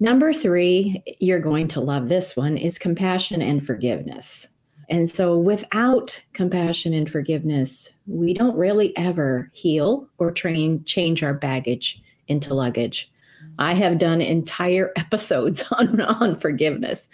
number 0.00 0.32
3 0.32 1.02
you're 1.20 1.40
going 1.40 1.68
to 1.68 1.80
love 1.80 2.08
this 2.08 2.36
one 2.36 2.56
is 2.56 2.78
compassion 2.78 3.42
and 3.42 3.64
forgiveness 3.64 4.48
and 4.88 5.10
so, 5.10 5.36
without 5.36 6.22
compassion 6.32 6.94
and 6.94 7.10
forgiveness, 7.10 7.92
we 8.06 8.32
don't 8.32 8.56
really 8.56 8.96
ever 8.96 9.50
heal 9.52 10.08
or 10.18 10.30
train 10.30 10.82
change 10.84 11.22
our 11.22 11.34
baggage 11.34 12.02
into 12.28 12.54
luggage. 12.54 13.10
I 13.58 13.74
have 13.74 13.98
done 13.98 14.20
entire 14.20 14.92
episodes 14.96 15.64
on, 15.72 16.00
on 16.00 16.36
forgiveness. 16.36 17.08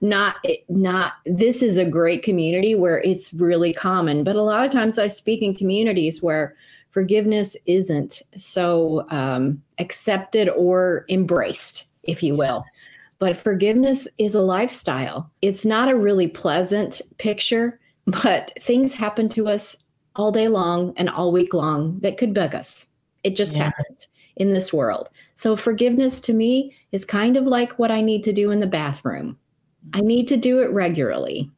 Not 0.00 0.36
not 0.68 1.14
this 1.24 1.62
is 1.62 1.76
a 1.76 1.84
great 1.84 2.22
community 2.22 2.74
where 2.74 3.00
it's 3.00 3.32
really 3.32 3.72
common, 3.72 4.24
but 4.24 4.36
a 4.36 4.42
lot 4.42 4.64
of 4.64 4.72
times 4.72 4.98
I 4.98 5.08
speak 5.08 5.42
in 5.42 5.54
communities 5.54 6.20
where 6.22 6.56
forgiveness 6.90 7.56
isn't 7.66 8.22
so 8.36 9.06
um, 9.10 9.62
accepted 9.78 10.48
or 10.48 11.04
embraced, 11.08 11.86
if 12.02 12.22
you 12.22 12.36
will. 12.36 12.56
Yes. 12.56 12.92
But 13.20 13.36
forgiveness 13.36 14.08
is 14.18 14.34
a 14.34 14.42
lifestyle. 14.42 15.30
It's 15.42 15.64
not 15.64 15.88
a 15.88 15.96
really 15.96 16.26
pleasant 16.26 17.00
picture, 17.18 17.78
but 18.06 18.52
things 18.60 18.94
happen 18.94 19.28
to 19.30 19.46
us 19.46 19.76
all 20.16 20.32
day 20.32 20.48
long 20.48 20.92
and 20.96 21.08
all 21.08 21.30
week 21.30 21.54
long 21.54 22.00
that 22.00 22.18
could 22.18 22.34
bug 22.34 22.54
us. 22.54 22.86
It 23.22 23.36
just 23.36 23.54
yeah. 23.54 23.64
happens 23.64 24.08
in 24.36 24.52
this 24.54 24.72
world. 24.72 25.10
So 25.34 25.54
forgiveness 25.54 26.20
to 26.22 26.32
me 26.32 26.74
is 26.92 27.04
kind 27.04 27.36
of 27.36 27.44
like 27.44 27.78
what 27.78 27.90
I 27.90 28.00
need 28.00 28.24
to 28.24 28.32
do 28.32 28.50
in 28.50 28.58
the 28.58 28.66
bathroom. 28.66 29.38
I 29.92 30.00
need 30.00 30.26
to 30.28 30.36
do 30.36 30.60
it 30.60 30.70
regularly. 30.72 31.50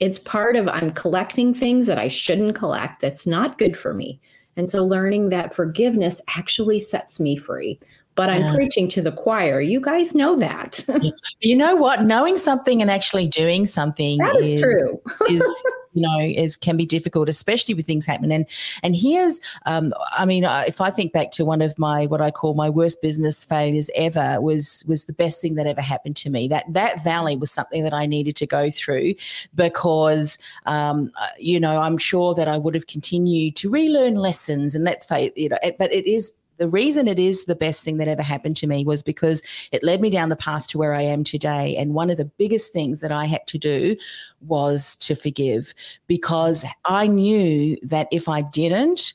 It's 0.00 0.18
part 0.18 0.54
of 0.54 0.68
I'm 0.68 0.92
collecting 0.92 1.52
things 1.52 1.86
that 1.86 1.98
I 1.98 2.08
shouldn't 2.08 2.54
collect 2.54 3.00
that's 3.00 3.26
not 3.26 3.58
good 3.58 3.76
for 3.76 3.94
me. 3.94 4.20
And 4.56 4.70
so 4.70 4.84
learning 4.84 5.30
that 5.30 5.54
forgiveness 5.54 6.20
actually 6.36 6.80
sets 6.80 7.18
me 7.18 7.36
free 7.36 7.80
but 8.18 8.28
I'm 8.28 8.42
yeah. 8.42 8.54
preaching 8.56 8.88
to 8.88 9.00
the 9.00 9.12
choir. 9.12 9.60
You 9.60 9.80
guys 9.80 10.12
know 10.12 10.34
that. 10.40 10.84
you 11.40 11.54
know 11.54 11.76
what? 11.76 12.02
Knowing 12.02 12.36
something 12.36 12.82
and 12.82 12.90
actually 12.90 13.28
doing 13.28 13.64
something 13.64 14.18
that 14.18 14.34
is, 14.34 14.54
is 14.54 14.60
true. 14.60 15.00
is 15.28 15.76
you 15.94 16.02
know 16.02 16.18
is 16.20 16.56
can 16.56 16.76
be 16.76 16.84
difficult, 16.84 17.28
especially 17.28 17.74
with 17.74 17.86
things 17.86 18.04
happening. 18.04 18.32
And 18.32 18.48
and 18.82 18.96
here's, 18.96 19.40
um, 19.66 19.94
I 20.18 20.26
mean, 20.26 20.44
uh, 20.44 20.64
if 20.66 20.80
I 20.80 20.90
think 20.90 21.12
back 21.12 21.30
to 21.32 21.44
one 21.44 21.62
of 21.62 21.78
my 21.78 22.06
what 22.06 22.20
I 22.20 22.32
call 22.32 22.54
my 22.54 22.68
worst 22.68 23.00
business 23.00 23.44
failures 23.44 23.88
ever 23.94 24.40
was 24.40 24.84
was 24.88 25.04
the 25.04 25.12
best 25.12 25.40
thing 25.40 25.54
that 25.54 25.68
ever 25.68 25.80
happened 25.80 26.16
to 26.16 26.28
me. 26.28 26.48
That 26.48 26.64
that 26.72 27.04
valley 27.04 27.36
was 27.36 27.52
something 27.52 27.84
that 27.84 27.94
I 27.94 28.06
needed 28.06 28.34
to 28.34 28.48
go 28.48 28.68
through 28.68 29.14
because 29.54 30.40
um, 30.66 31.12
uh, 31.20 31.28
you 31.38 31.60
know 31.60 31.78
I'm 31.78 31.98
sure 31.98 32.34
that 32.34 32.48
I 32.48 32.58
would 32.58 32.74
have 32.74 32.88
continued 32.88 33.54
to 33.56 33.70
relearn 33.70 34.16
lessons 34.16 34.74
and 34.74 34.84
let's 34.84 35.06
face 35.06 35.30
you 35.36 35.50
know, 35.50 35.58
but 35.78 35.92
it 35.92 36.04
is 36.04 36.32
the 36.58 36.68
reason 36.68 37.08
it 37.08 37.18
is 37.18 37.44
the 37.44 37.54
best 37.54 37.84
thing 37.84 37.96
that 37.98 38.08
ever 38.08 38.22
happened 38.22 38.56
to 38.58 38.66
me 38.66 38.84
was 38.84 39.02
because 39.02 39.42
it 39.72 39.82
led 39.82 40.00
me 40.00 40.10
down 40.10 40.28
the 40.28 40.36
path 40.36 40.68
to 40.68 40.78
where 40.78 40.94
I 40.94 41.02
am 41.02 41.24
today. 41.24 41.76
And 41.76 41.94
one 41.94 42.10
of 42.10 42.16
the 42.16 42.24
biggest 42.24 42.72
things 42.72 43.00
that 43.00 43.12
I 43.12 43.26
had 43.26 43.46
to 43.48 43.58
do 43.58 43.96
was 44.40 44.96
to 44.96 45.14
forgive 45.14 45.74
because 46.06 46.64
I 46.84 47.06
knew 47.06 47.76
that 47.82 48.08
if 48.10 48.28
I 48.28 48.42
didn't, 48.42 49.14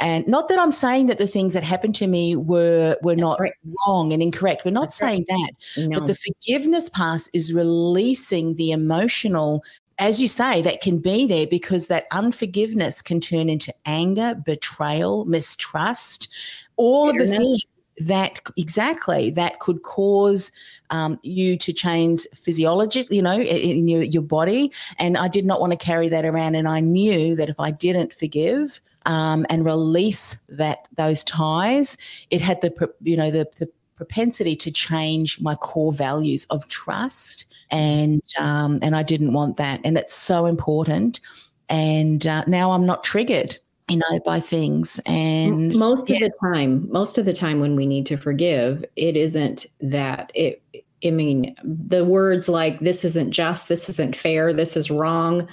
and 0.00 0.26
not 0.26 0.48
that 0.48 0.58
I'm 0.58 0.72
saying 0.72 1.06
that 1.06 1.18
the 1.18 1.26
things 1.26 1.52
that 1.52 1.62
happened 1.62 1.94
to 1.96 2.06
me 2.06 2.34
were 2.36 2.96
were 3.02 3.14
not 3.14 3.38
right. 3.38 3.52
wrong 3.86 4.12
and 4.12 4.22
incorrect. 4.22 4.64
We're 4.64 4.72
not 4.72 4.86
That's 4.86 4.96
saying 4.96 5.24
right. 5.30 5.56
that. 5.76 5.88
No. 5.88 6.00
But 6.00 6.08
the 6.08 6.16
forgiveness 6.16 6.88
part 6.88 7.22
is 7.32 7.52
releasing 7.54 8.56
the 8.56 8.72
emotional 8.72 9.62
as 9.98 10.20
you 10.20 10.28
say, 10.28 10.62
that 10.62 10.80
can 10.80 10.98
be 10.98 11.26
there 11.26 11.46
because 11.46 11.86
that 11.86 12.06
unforgiveness 12.10 13.00
can 13.02 13.20
turn 13.20 13.48
into 13.48 13.72
anger, 13.86 14.34
betrayal, 14.34 15.24
mistrust, 15.24 16.28
all 16.76 17.08
of 17.08 17.16
the 17.16 17.26
things 17.26 17.66
that 17.98 18.40
exactly 18.56 19.30
that 19.30 19.60
could 19.60 19.82
cause 19.82 20.50
um, 20.90 21.18
you 21.22 21.56
to 21.56 21.72
change 21.72 22.26
physiology 22.34 23.06
you 23.08 23.22
know 23.22 23.40
in 23.40 23.86
your, 23.86 24.02
your 24.02 24.22
body. 24.22 24.72
And 24.98 25.16
i 25.16 25.28
did 25.28 25.46
not 25.46 25.60
want 25.60 25.70
to 25.70 25.76
carry 25.76 26.08
that 26.08 26.24
around 26.24 26.56
and 26.56 26.66
i 26.66 26.80
knew 26.80 27.36
that 27.36 27.48
if 27.48 27.60
i 27.60 27.70
didn't 27.70 28.12
forgive 28.12 28.80
um, 29.06 29.46
and 29.48 29.64
release 29.64 30.36
that 30.48 30.88
those 30.96 31.22
ties 31.22 31.96
it 32.30 32.40
had 32.40 32.60
the 32.62 32.92
you 33.00 33.16
know 33.16 33.30
the, 33.30 33.48
the 33.58 33.68
propensity 33.96 34.56
to 34.56 34.70
change 34.70 35.40
my 35.40 35.54
core 35.54 35.92
values 35.92 36.46
of 36.50 36.68
trust 36.68 37.46
and 37.70 38.22
um, 38.38 38.78
and 38.82 38.96
i 38.96 39.02
didn't 39.02 39.32
want 39.32 39.56
that 39.56 39.80
and 39.84 39.96
it's 39.96 40.14
so 40.14 40.46
important 40.46 41.20
and 41.68 42.26
uh, 42.26 42.44
now 42.46 42.72
i'm 42.72 42.86
not 42.86 43.04
triggered 43.04 43.56
you 43.88 43.98
know, 43.98 44.20
by 44.24 44.40
things. 44.40 45.00
And 45.06 45.74
most 45.74 46.08
yeah. 46.08 46.16
of 46.16 46.22
the 46.22 46.32
time, 46.40 46.90
most 46.90 47.18
of 47.18 47.26
the 47.26 47.32
time 47.32 47.60
when 47.60 47.76
we 47.76 47.86
need 47.86 48.06
to 48.06 48.16
forgive, 48.16 48.84
it 48.96 49.16
isn't 49.16 49.66
that 49.80 50.32
it, 50.34 50.62
I 51.04 51.10
mean, 51.10 51.54
the 51.62 52.04
words 52.04 52.48
like 52.48 52.80
this 52.80 53.04
isn't 53.04 53.32
just, 53.32 53.68
this 53.68 53.88
isn't 53.90 54.16
fair, 54.16 54.52
this 54.52 54.76
is 54.76 54.90
wrong, 54.90 55.46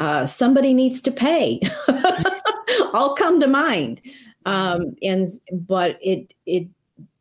uh, 0.00 0.24
somebody 0.26 0.72
needs 0.72 1.00
to 1.02 1.10
pay, 1.10 1.60
all 2.94 3.14
come 3.14 3.38
to 3.40 3.46
mind. 3.46 4.00
Um, 4.46 4.96
and, 5.02 5.28
but 5.52 5.98
it, 6.00 6.32
it, 6.46 6.68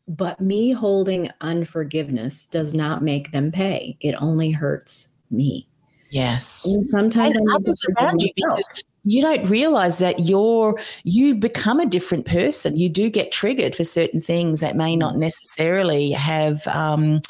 but 0.07 0.39
me 0.41 0.71
holding 0.71 1.29
unforgiveness 1.41 2.47
does 2.47 2.73
not 2.73 3.03
make 3.03 3.31
them 3.31 3.51
pay. 3.51 3.97
It 4.01 4.15
only 4.19 4.51
hurts 4.51 5.09
me. 5.31 5.67
Yes. 6.11 6.65
And 6.65 6.85
sometimes 6.87 7.35
and 7.35 7.47
others 7.51 7.85
around 7.97 8.21
you 8.21 8.29
because 8.35 8.83
you 9.05 9.21
don't 9.21 9.49
realize 9.49 9.97
that 9.97 10.19
you're 10.19 10.79
you 11.03 11.35
become 11.35 11.79
a 11.79 11.85
different 11.85 12.25
person 12.25 12.77
you 12.77 12.87
do 12.87 13.09
get 13.09 13.31
triggered 13.31 13.75
for 13.75 13.83
certain 13.83 14.21
things 14.21 14.61
that 14.61 14.75
may 14.75 14.95
not 14.95 15.17
necessarily 15.17 16.11
have 16.11 16.65
um, 16.67 17.21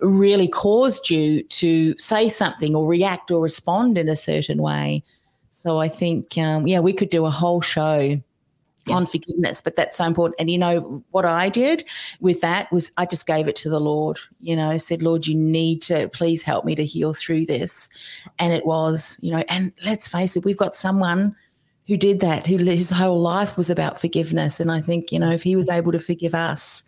really 0.00 0.48
caused 0.48 1.08
you 1.08 1.42
to 1.44 1.96
say 1.98 2.28
something 2.28 2.74
or 2.74 2.86
react 2.86 3.30
or 3.30 3.40
respond 3.40 3.96
in 3.96 4.08
a 4.08 4.16
certain 4.16 4.60
way 4.60 5.02
so 5.52 5.78
i 5.78 5.86
think 5.86 6.36
um, 6.38 6.66
yeah 6.66 6.80
we 6.80 6.92
could 6.92 7.10
do 7.10 7.26
a 7.26 7.30
whole 7.30 7.60
show 7.60 8.20
Yes. 8.86 8.96
on 8.96 9.06
forgiveness 9.06 9.60
but 9.60 9.76
that's 9.76 9.98
so 9.98 10.04
important. 10.04 10.40
And 10.40 10.50
you 10.50 10.56
know 10.58 11.04
what 11.10 11.26
i 11.26 11.48
did 11.48 11.84
with 12.20 12.40
that 12.40 12.72
was 12.72 12.90
i 12.96 13.04
just 13.04 13.26
gave 13.26 13.46
it 13.46 13.56
to 13.56 13.68
the 13.68 13.80
lord 13.80 14.18
you 14.40 14.56
know 14.56 14.76
said 14.78 15.02
lord 15.02 15.26
you 15.26 15.34
need 15.34 15.82
to 15.82 16.08
please 16.08 16.42
help 16.42 16.64
me 16.64 16.74
to 16.74 16.84
heal 16.84 17.12
through 17.12 17.46
this. 17.46 17.88
And 18.38 18.52
it 18.52 18.64
was 18.64 19.18
you 19.20 19.32
know 19.32 19.44
and 19.48 19.72
let's 19.84 20.08
face 20.08 20.36
it 20.36 20.44
we've 20.44 20.56
got 20.56 20.74
someone 20.74 21.36
who 21.86 21.96
did 21.96 22.20
that 22.20 22.46
who 22.46 22.56
his 22.56 22.90
whole 22.90 23.20
life 23.20 23.56
was 23.56 23.68
about 23.68 24.00
forgiveness. 24.00 24.60
And 24.60 24.72
i 24.72 24.80
think 24.80 25.12
you 25.12 25.18
know 25.18 25.30
if 25.30 25.42
he 25.42 25.56
was 25.56 25.68
able 25.68 25.92
to 25.92 25.98
forgive 25.98 26.34
us 26.34 26.82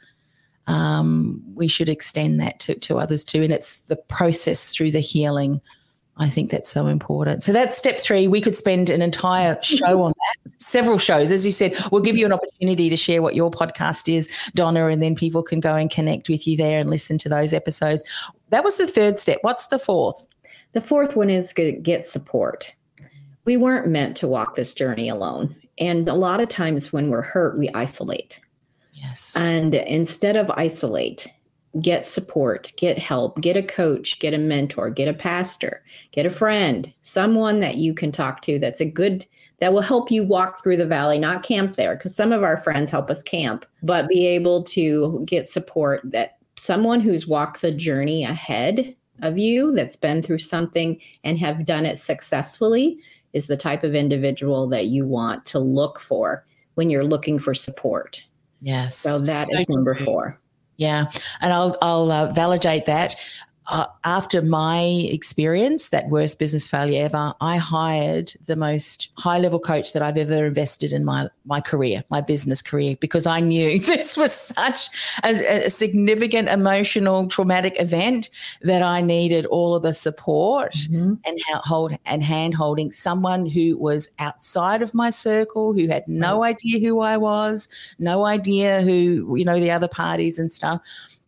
um, 0.66 1.42
we 1.54 1.68
should 1.68 1.88
extend 1.88 2.40
that 2.40 2.60
to, 2.60 2.74
to 2.76 2.98
others 2.98 3.24
too. 3.24 3.42
And 3.42 3.52
it's 3.52 3.82
the 3.82 3.96
process 3.96 4.74
through 4.74 4.92
the 4.92 5.00
healing 5.00 5.60
I 6.18 6.28
think 6.28 6.50
that's 6.50 6.70
so 6.70 6.86
important. 6.86 7.42
So 7.42 7.52
that's 7.52 7.76
step 7.76 7.98
three. 7.98 8.28
We 8.28 8.40
could 8.40 8.54
spend 8.54 8.90
an 8.90 9.00
entire 9.00 9.58
show 9.62 10.02
on 10.02 10.12
that, 10.12 10.52
several 10.58 10.98
shows. 10.98 11.30
As 11.30 11.46
you 11.46 11.52
said, 11.52 11.74
we'll 11.90 12.02
give 12.02 12.16
you 12.16 12.26
an 12.26 12.32
opportunity 12.32 12.90
to 12.90 12.96
share 12.96 13.22
what 13.22 13.34
your 13.34 13.50
podcast 13.50 14.12
is, 14.12 14.28
Donna, 14.54 14.86
and 14.86 15.00
then 15.00 15.14
people 15.14 15.42
can 15.42 15.60
go 15.60 15.74
and 15.74 15.90
connect 15.90 16.28
with 16.28 16.46
you 16.46 16.56
there 16.56 16.78
and 16.78 16.90
listen 16.90 17.16
to 17.18 17.28
those 17.28 17.52
episodes. 17.52 18.04
That 18.50 18.64
was 18.64 18.76
the 18.76 18.86
third 18.86 19.18
step. 19.18 19.38
What's 19.42 19.68
the 19.68 19.78
fourth? 19.78 20.26
The 20.72 20.80
fourth 20.80 21.16
one 21.16 21.30
is 21.30 21.52
get 21.52 22.06
support. 22.06 22.74
We 23.44 23.56
weren't 23.56 23.88
meant 23.88 24.16
to 24.18 24.28
walk 24.28 24.54
this 24.54 24.74
journey 24.74 25.08
alone. 25.08 25.56
And 25.78 26.08
a 26.08 26.14
lot 26.14 26.40
of 26.40 26.48
times 26.48 26.92
when 26.92 27.10
we're 27.10 27.22
hurt, 27.22 27.58
we 27.58 27.68
isolate. 27.70 28.40
Yes. 28.92 29.36
And 29.36 29.74
instead 29.74 30.36
of 30.36 30.50
isolate, 30.52 31.26
get 31.80 32.04
support, 32.04 32.72
get 32.76 32.98
help, 32.98 33.40
get 33.40 33.56
a 33.56 33.62
coach, 33.62 34.18
get 34.18 34.34
a 34.34 34.38
mentor, 34.38 34.90
get 34.90 35.08
a 35.08 35.14
pastor, 35.14 35.82
get 36.10 36.26
a 36.26 36.30
friend, 36.30 36.92
someone 37.00 37.60
that 37.60 37.76
you 37.76 37.94
can 37.94 38.12
talk 38.12 38.42
to 38.42 38.58
that's 38.58 38.80
a 38.80 38.86
good 38.86 39.26
that 39.60 39.72
will 39.72 39.80
help 39.80 40.10
you 40.10 40.24
walk 40.24 40.60
through 40.60 40.76
the 40.76 40.86
valley, 40.86 41.20
not 41.20 41.44
camp 41.44 41.76
there 41.76 41.94
because 41.94 42.16
some 42.16 42.32
of 42.32 42.42
our 42.42 42.56
friends 42.62 42.90
help 42.90 43.08
us 43.08 43.22
camp, 43.22 43.64
but 43.82 44.08
be 44.08 44.26
able 44.26 44.64
to 44.64 45.22
get 45.24 45.48
support 45.48 46.00
that 46.04 46.36
someone 46.56 47.00
who's 47.00 47.28
walked 47.28 47.62
the 47.62 47.70
journey 47.70 48.24
ahead 48.24 48.94
of 49.22 49.38
you 49.38 49.72
that's 49.72 49.94
been 49.94 50.20
through 50.20 50.40
something 50.40 51.00
and 51.22 51.38
have 51.38 51.64
done 51.64 51.86
it 51.86 51.96
successfully 51.96 52.98
is 53.32 53.46
the 53.46 53.56
type 53.56 53.84
of 53.84 53.94
individual 53.94 54.68
that 54.68 54.86
you 54.86 55.06
want 55.06 55.46
to 55.46 55.58
look 55.58 56.00
for 56.00 56.44
when 56.74 56.90
you're 56.90 57.04
looking 57.04 57.38
for 57.38 57.54
support. 57.54 58.24
Yes. 58.60 58.96
So 58.96 59.20
that 59.20 59.46
so 59.46 59.58
is 59.58 59.66
number 59.76 59.94
true. 59.94 60.04
4. 60.06 60.40
Yeah, 60.82 61.10
and 61.40 61.52
I'll 61.52 61.76
I'll 61.80 62.10
uh, 62.10 62.26
validate 62.32 62.86
that 62.86 63.14
uh, 63.68 63.86
after 64.04 64.42
my 64.42 64.82
experience, 65.08 65.90
that 65.90 66.08
worst 66.08 66.38
business 66.38 66.66
failure 66.66 67.04
ever, 67.04 67.32
I 67.40 67.56
hired 67.58 68.32
the 68.46 68.56
most 68.56 69.10
high 69.18 69.38
level 69.38 69.60
coach 69.60 69.92
that 69.92 70.02
I've 70.02 70.16
ever 70.16 70.46
invested 70.46 70.92
in 70.92 71.04
my, 71.04 71.28
my 71.44 71.60
career, 71.60 72.02
my 72.10 72.20
business 72.20 72.60
career, 72.60 72.96
because 73.00 73.26
I 73.26 73.40
knew 73.40 73.78
this 73.78 74.16
was 74.16 74.32
such 74.32 74.88
a, 75.24 75.66
a 75.66 75.70
significant 75.70 76.48
emotional 76.48 77.28
traumatic 77.28 77.80
event 77.80 78.30
that 78.62 78.82
I 78.82 79.00
needed 79.00 79.46
all 79.46 79.76
of 79.76 79.82
the 79.82 79.94
support 79.94 80.72
mm-hmm. 80.72 81.14
and 81.24 81.40
hold 81.64 81.96
and 82.04 82.22
hand 82.22 82.54
holding 82.54 82.90
someone 82.90 83.46
who 83.46 83.78
was 83.78 84.10
outside 84.18 84.82
of 84.82 84.92
my 84.92 85.10
circle, 85.10 85.72
who 85.72 85.86
had 85.86 86.06
no 86.08 86.42
idea 86.42 86.80
who 86.80 87.00
I 87.00 87.16
was, 87.16 87.68
no 87.98 88.24
idea 88.26 88.82
who, 88.82 89.36
you 89.36 89.44
know, 89.44 89.58
the 89.60 89.70
other 89.70 89.88
parties 89.88 90.38
and 90.38 90.50
stuff 90.50 90.80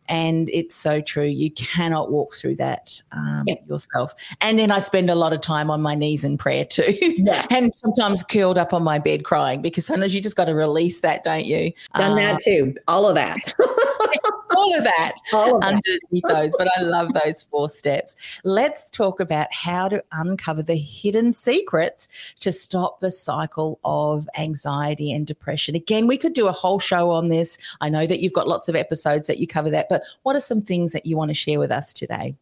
and 0.07 0.49
it's 0.49 0.75
so 0.75 1.01
true. 1.01 1.25
You 1.25 1.51
cannot 1.51 2.11
walk 2.11 2.35
through 2.35 2.55
that 2.55 3.01
um, 3.11 3.43
yeah. 3.47 3.55
yourself. 3.67 4.13
And 4.41 4.59
then 4.59 4.71
I 4.71 4.79
spend 4.79 5.09
a 5.09 5.15
lot 5.15 5.33
of 5.33 5.41
time 5.41 5.69
on 5.69 5.81
my 5.81 5.95
knees 5.95 6.23
in 6.23 6.37
prayer 6.37 6.65
too, 6.65 6.95
yeah. 6.99 7.45
and 7.51 7.73
sometimes 7.73 8.23
curled 8.23 8.57
up 8.57 8.73
on 8.73 8.83
my 8.83 8.99
bed 8.99 9.23
crying 9.23 9.61
because 9.61 9.85
sometimes 9.85 10.13
you 10.13 10.21
just 10.21 10.35
got 10.35 10.45
to 10.45 10.55
release 10.55 11.01
that, 11.01 11.23
don't 11.23 11.45
you? 11.45 11.71
Done 11.95 12.13
uh, 12.13 12.15
that 12.15 12.39
too. 12.41 12.75
All 12.87 13.07
of 13.07 13.15
that. 13.15 13.37
all 14.55 14.77
of 14.77 14.83
that 14.83 15.13
all 15.33 15.57
of 15.57 15.63
underneath 15.63 16.23
those. 16.27 16.55
But 16.57 16.69
I 16.77 16.81
love 16.81 17.13
those 17.13 17.43
four 17.43 17.69
steps. 17.69 18.15
Let's 18.43 18.89
talk 18.89 19.19
about 19.19 19.47
how 19.51 19.87
to 19.89 20.03
uncover 20.11 20.63
the 20.63 20.75
hidden 20.75 21.33
secrets 21.33 22.07
to 22.39 22.51
stop 22.51 22.99
the 22.99 23.11
cycle 23.11 23.79
of 23.83 24.27
anxiety 24.37 25.11
and 25.11 25.25
depression. 25.25 25.75
Again, 25.75 26.07
we 26.07 26.17
could 26.17 26.33
do 26.33 26.47
a 26.47 26.51
whole 26.51 26.79
show 26.79 27.11
on 27.11 27.29
this. 27.29 27.57
I 27.81 27.89
know 27.89 28.05
that 28.05 28.19
you've 28.19 28.33
got 28.33 28.47
lots 28.47 28.69
of 28.69 28.75
episodes 28.75 29.27
that 29.27 29.39
you 29.39 29.47
cover 29.47 29.69
that, 29.69 29.87
but 29.89 30.03
what 30.23 30.35
are 30.35 30.41
some 30.41 30.61
things 30.61 30.91
that 30.91 31.05
you 31.05 31.17
want 31.17 31.29
to 31.29 31.35
share 31.35 31.59
with 31.59 31.71
us 31.71 31.93
today? 31.93 32.35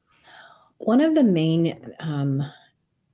One 0.77 1.01
of 1.01 1.15
the 1.15 1.23
main 1.23 1.93
um, 1.99 2.43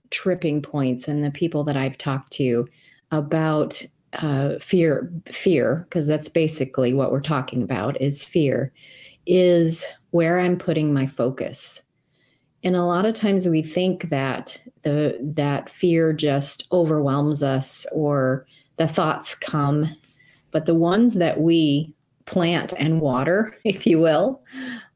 tripping 0.10 0.62
points 0.62 1.08
and 1.08 1.24
the 1.24 1.32
people 1.32 1.64
that 1.66 1.78
I've 1.78 1.98
talked 1.98 2.34
to 2.34 2.68
about 3.12 3.84
uh, 4.14 4.58
fear 4.60 5.12
fear 5.32 5.86
because 5.88 6.08
that's 6.08 6.30
basically 6.30 6.94
what 6.94 7.12
we're 7.12 7.22
talking 7.22 7.62
about 7.62 8.00
is 8.02 8.24
fear 8.24 8.74
is 9.26 9.86
where 10.12 10.40
i'm 10.40 10.58
putting 10.58 10.94
my 10.94 11.06
focus. 11.06 11.84
And 12.64 12.76
a 12.76 12.84
lot 12.84 13.06
of 13.06 13.14
times 13.14 13.48
we 13.48 13.62
think 13.62 14.10
that 14.10 14.60
the 14.84 15.18
that 15.22 15.70
fear 15.70 16.12
just 16.12 16.68
overwhelms 16.72 17.44
us 17.44 17.86
or 17.92 18.46
the 18.78 18.88
thoughts 18.88 19.36
come 19.36 19.96
but 20.52 20.66
the 20.66 20.76
ones 20.76 21.14
that 21.16 21.42
we 21.42 21.94
plant 22.26 22.74
and 22.78 23.02
water 23.02 23.56
if 23.64 23.86
you 23.86 24.00
will 24.00 24.42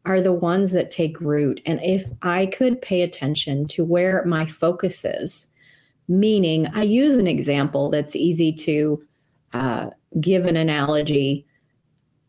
are 0.05 0.19
the 0.19 0.33
ones 0.33 0.71
that 0.73 0.91
take 0.91 1.21
root. 1.21 1.61
And 1.65 1.79
if 1.83 2.05
i 2.23 2.47
could 2.47 2.81
pay 2.81 3.03
attention 3.03 3.67
to 3.67 3.85
where 3.85 4.25
my 4.25 4.47
focus 4.47 5.05
is 5.05 5.52
Meaning, 6.07 6.67
I 6.73 6.83
use 6.83 7.15
an 7.15 7.27
example 7.27 7.89
that's 7.89 8.15
easy 8.15 8.51
to 8.53 9.03
uh, 9.53 9.89
give 10.19 10.45
an 10.45 10.57
analogy, 10.57 11.45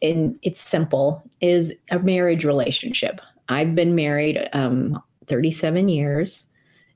and 0.01 0.39
it's 0.43 0.61
simple, 0.61 1.23
is 1.41 1.75
a 1.91 1.99
marriage 1.99 2.45
relationship. 2.45 3.21
I've 3.49 3.75
been 3.75 3.95
married 3.95 4.49
um, 4.53 5.03
37 5.27 5.89
years, 5.89 6.47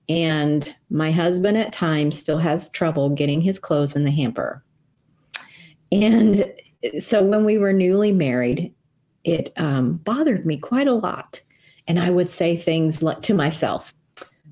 and 0.08 0.75
my 0.90 1.11
husband 1.11 1.58
at 1.58 1.73
times 1.73 2.18
still 2.18 2.38
has 2.38 2.70
trouble 2.70 3.11
getting 3.11 3.40
his 3.40 3.58
clothes 3.58 3.97
in 3.97 4.04
the 4.04 4.11
hamper. 4.11 4.64
And 5.91 6.50
so 7.00 7.23
when 7.23 7.45
we 7.45 7.58
were 7.58 7.73
newly 7.73 8.12
married, 8.12 8.73
it 9.25 9.52
um, 9.56 9.95
bothered 9.99 10.47
me 10.47 10.56
quite 10.56 10.86
a 10.86 10.95
lot. 10.95 11.41
And 11.86 11.99
I 11.99 12.10
would 12.10 12.30
say 12.30 12.56
things 12.56 13.02
like 13.02 13.23
to 13.23 13.34
myself, 13.34 13.95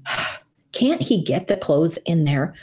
can't 0.76 1.00
he 1.00 1.22
get 1.22 1.46
the 1.46 1.56
clothes 1.56 1.96
in 2.04 2.24
there? 2.24 2.54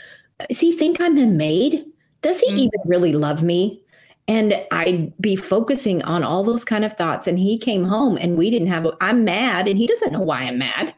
Does 0.48 0.60
he 0.60 0.72
think 0.72 1.00
I'm 1.00 1.18
a 1.18 1.26
maid? 1.26 1.84
Does 2.22 2.40
he 2.40 2.48
mm-hmm. 2.48 2.58
even 2.58 2.80
really 2.84 3.12
love 3.12 3.42
me? 3.42 3.80
And 4.28 4.54
I'd 4.70 5.12
be 5.20 5.36
focusing 5.36 6.00
on 6.02 6.22
all 6.22 6.44
those 6.44 6.64
kind 6.64 6.84
of 6.84 6.96
thoughts. 6.96 7.26
And 7.26 7.38
he 7.38 7.58
came 7.58 7.84
home 7.84 8.16
and 8.16 8.38
we 8.38 8.50
didn't 8.50 8.68
have, 8.68 8.86
I'm 9.00 9.24
mad 9.24 9.68
and 9.68 9.76
he 9.76 9.86
doesn't 9.86 10.12
know 10.12 10.20
why 10.20 10.42
I'm 10.42 10.58
mad. 10.58 10.94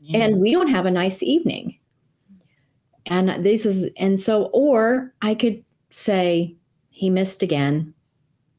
Yeah. 0.00 0.24
And 0.24 0.40
we 0.40 0.50
don't 0.50 0.68
have 0.68 0.86
a 0.86 0.90
nice 0.90 1.22
evening. 1.22 1.78
And 3.06 3.44
this 3.44 3.64
is, 3.64 3.88
and 3.96 4.18
so, 4.18 4.50
or 4.52 5.14
I 5.22 5.34
could 5.34 5.64
say, 5.90 6.56
he 6.90 7.10
missed 7.10 7.42
again, 7.42 7.94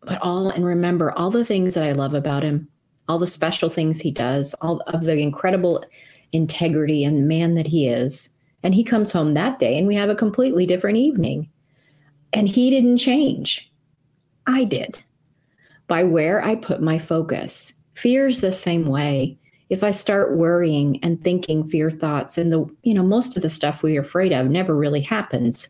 but 0.01 0.19
all, 0.21 0.49
and 0.49 0.65
remember 0.65 1.11
all 1.11 1.29
the 1.29 1.45
things 1.45 1.73
that 1.73 1.83
I 1.83 1.91
love 1.91 2.13
about 2.13 2.43
him, 2.43 2.67
all 3.07 3.19
the 3.19 3.27
special 3.27 3.69
things 3.69 3.99
he 3.99 4.11
does, 4.11 4.53
all 4.61 4.81
of 4.87 5.03
the 5.03 5.17
incredible 5.17 5.83
integrity 6.31 7.03
and 7.03 7.17
the 7.17 7.27
man 7.27 7.55
that 7.55 7.67
he 7.67 7.87
is. 7.87 8.29
And 8.63 8.73
he 8.73 8.83
comes 8.83 9.11
home 9.11 9.33
that 9.33 9.59
day 9.59 9.77
and 9.77 9.87
we 9.87 9.95
have 9.95 10.09
a 10.09 10.15
completely 10.15 10.65
different 10.65 10.97
evening. 10.97 11.49
And 12.33 12.47
he 12.47 12.69
didn't 12.69 12.97
change. 12.97 13.71
I 14.45 14.63
did 14.63 15.01
by 15.87 16.03
where 16.03 16.43
I 16.43 16.55
put 16.55 16.81
my 16.81 16.99
focus. 16.99 17.73
Fear's 17.95 18.41
the 18.41 18.51
same 18.51 18.85
way. 18.85 19.37
If 19.69 19.83
I 19.83 19.91
start 19.91 20.37
worrying 20.37 20.99
and 21.03 21.21
thinking 21.21 21.67
fear 21.67 21.91
thoughts, 21.91 22.37
and 22.37 22.51
the, 22.51 22.65
you 22.83 22.93
know, 22.93 23.03
most 23.03 23.35
of 23.35 23.41
the 23.41 23.49
stuff 23.49 23.83
we're 23.83 24.01
afraid 24.01 24.31
of 24.31 24.47
never 24.47 24.75
really 24.75 25.01
happens. 25.01 25.69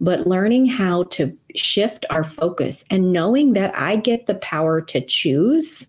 But 0.00 0.26
learning 0.26 0.66
how 0.66 1.04
to 1.04 1.36
shift 1.56 2.06
our 2.10 2.24
focus 2.24 2.84
and 2.90 3.12
knowing 3.12 3.52
that 3.52 3.76
I 3.76 3.96
get 3.96 4.26
the 4.26 4.36
power 4.36 4.80
to 4.80 5.00
choose, 5.00 5.88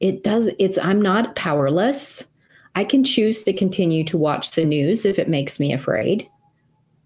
it 0.00 0.24
does, 0.24 0.50
it's, 0.58 0.78
I'm 0.78 1.00
not 1.00 1.36
powerless. 1.36 2.26
I 2.76 2.84
can 2.84 3.02
choose 3.02 3.42
to 3.44 3.54
continue 3.54 4.04
to 4.04 4.18
watch 4.18 4.52
the 4.52 4.64
news 4.64 5.06
if 5.06 5.18
it 5.18 5.30
makes 5.30 5.58
me 5.58 5.72
afraid 5.72 6.28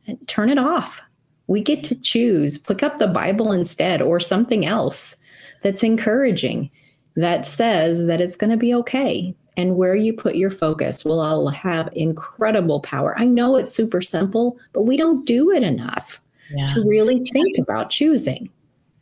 and 0.06 0.18
turn 0.26 0.50
it 0.50 0.58
off. 0.58 1.00
We 1.46 1.60
get 1.60 1.84
to 1.84 2.00
choose, 2.00 2.58
pick 2.58 2.82
up 2.82 2.98
the 2.98 3.06
Bible 3.06 3.52
instead 3.52 4.02
or 4.02 4.18
something 4.18 4.66
else 4.66 5.16
that's 5.62 5.84
encouraging, 5.84 6.70
that 7.14 7.46
says 7.46 8.06
that 8.06 8.20
it's 8.20 8.36
going 8.36 8.50
to 8.50 8.56
be 8.56 8.74
okay. 8.74 9.34
And 9.56 9.76
where 9.76 9.94
you 9.94 10.12
put 10.12 10.34
your 10.34 10.50
focus 10.50 11.04
will 11.04 11.20
all 11.20 11.48
have 11.48 11.88
incredible 11.92 12.80
power. 12.80 13.18
I 13.18 13.26
know 13.26 13.56
it's 13.56 13.72
super 13.72 14.00
simple, 14.00 14.58
but 14.72 14.82
we 14.82 14.96
don't 14.96 15.24
do 15.24 15.50
it 15.50 15.62
enough 15.62 16.20
yeah. 16.52 16.72
to 16.74 16.84
really 16.88 17.24
think 17.32 17.58
about 17.60 17.90
choosing. 17.90 18.50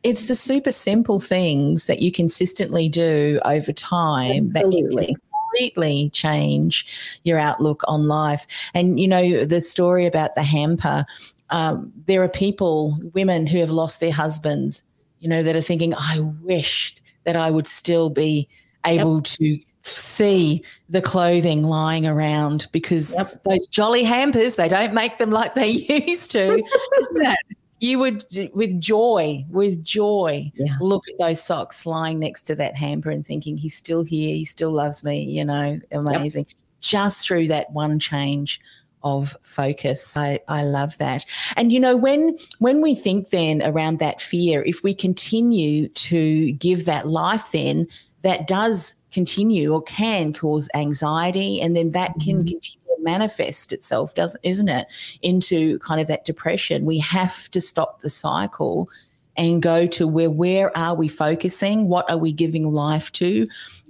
It's 0.03 0.29
the 0.29 0.35
super 0.35 0.71
simple 0.71 1.19
things 1.19 1.87
that 1.87 2.01
you 2.01 2.13
consistently 2.13 2.89
do 2.89 3.41
over 3.45 3.73
time 3.73 4.53
Absolutely. 4.55 5.07
that 5.07 5.28
completely 5.49 6.11
change 6.11 7.21
your 7.25 7.39
outlook 7.39 7.83
on 7.89 8.09
life. 8.09 8.47
And, 8.75 8.99
you 9.01 9.09
know, 9.09 9.45
the 9.45 9.61
story 9.61 10.07
about 10.07 10.35
the 10.35 10.43
hamper, 10.43 11.05
um, 11.51 11.93
there 12.07 12.23
are 12.23 12.29
people, 12.29 12.99
women 13.15 13.47
who 13.47 13.59
have 13.59 13.71
lost 13.71 14.01
their 14.01 14.13
husbands, 14.13 14.83
you 15.21 15.29
know, 15.29 15.43
that 15.43 15.57
are 15.57 15.63
thinking, 15.63 15.95
I 15.95 16.21
wished 16.43 17.03
that 17.25 17.37
I 17.37 17.51
would 17.51 17.67
still 17.67 18.11
be 18.11 18.49
able 18.85 19.17
yep. 19.17 19.25
to 19.25 19.59
see 19.83 20.63
the 20.89 21.01
clothing 21.01 21.63
lying 21.63 22.07
around 22.07 22.69
because 22.73 23.17
yep. 23.17 23.43
those 23.45 23.67
jolly 23.67 24.05
hampers, 24.05 24.57
they 24.57 24.69
don't 24.69 24.95
make 24.95 25.19
them 25.19 25.31
like 25.31 25.55
they 25.55 25.69
used 26.07 26.31
to. 26.33 26.55
Isn't 26.55 27.23
that? 27.23 27.39
You 27.81 27.99
would 27.99 28.25
with 28.55 28.81
joy 28.81 29.45
with 29.51 29.83
joy 29.85 30.51
yeah. 30.55 30.77
look 30.81 31.05
at 31.09 31.19
those 31.19 31.43
socks 31.43 31.87
lying 31.87 32.19
next 32.19 32.43
to 32.43 32.55
that 32.55 32.77
hamper 32.77 33.11
and 33.11 33.27
thinking 33.27 33.57
he's 33.57 33.75
still 33.75 34.03
here 34.03 34.35
he 34.35 34.45
still 34.45 34.73
loves 34.73 35.05
me 35.05 35.23
you 35.23 35.45
know 35.45 35.79
amazing 35.93 36.45
yep. 36.49 36.81
just 36.81 37.27
through 37.27 37.47
that 37.47 37.71
one 37.73 37.99
change 37.99 38.61
of 39.05 39.37
focus 39.43 40.17
I, 40.17 40.41
I 40.49 40.65
love 40.65 40.99
that 40.99 41.25
and 41.57 41.73
you 41.73 41.79
know 41.79 41.97
when 41.97 42.37
when 42.59 42.81
we 42.81 42.95
think 42.95 43.31
then 43.31 43.63
around 43.63 44.01
that 44.01 44.21
fear 44.21 44.65
if 44.65 44.83
we 44.83 44.93
continue 44.93 45.89
to 45.89 46.53
give 46.53 46.85
that 46.87 47.07
life 47.07 47.53
then 47.53 47.87
that 48.23 48.49
does 48.49 48.97
continue 49.13 49.73
or 49.73 49.83
can 49.83 50.33
cause 50.33 50.69
anxiety 50.75 51.61
and 51.61 51.77
then 51.77 51.93
that 51.93 52.13
can 52.15 52.39
mm-hmm. 52.39 52.49
continue 52.49 52.88
manifest 53.03 53.73
itself, 53.73 54.15
doesn't 54.15 54.41
isn't 54.45 54.69
it, 54.69 54.87
into 55.23 55.79
kind 55.81 56.01
of 56.01 56.07
that 56.09 56.25
depression. 56.25 56.85
We 56.85 56.99
have 56.99 57.51
to 57.51 57.61
stop 57.61 58.01
the 58.01 58.11
cycle 58.11 58.91
and 59.37 59.63
go 59.63 59.87
to 59.87 60.07
where 60.07 60.31
where 60.31 60.77
are 60.77 60.95
we 60.95 61.09
focusing? 61.09 61.89
What 61.89 62.11
are 62.11 62.19
we 62.19 62.33
giving 62.33 62.73
life 62.73 63.13
to? 63.13 63.47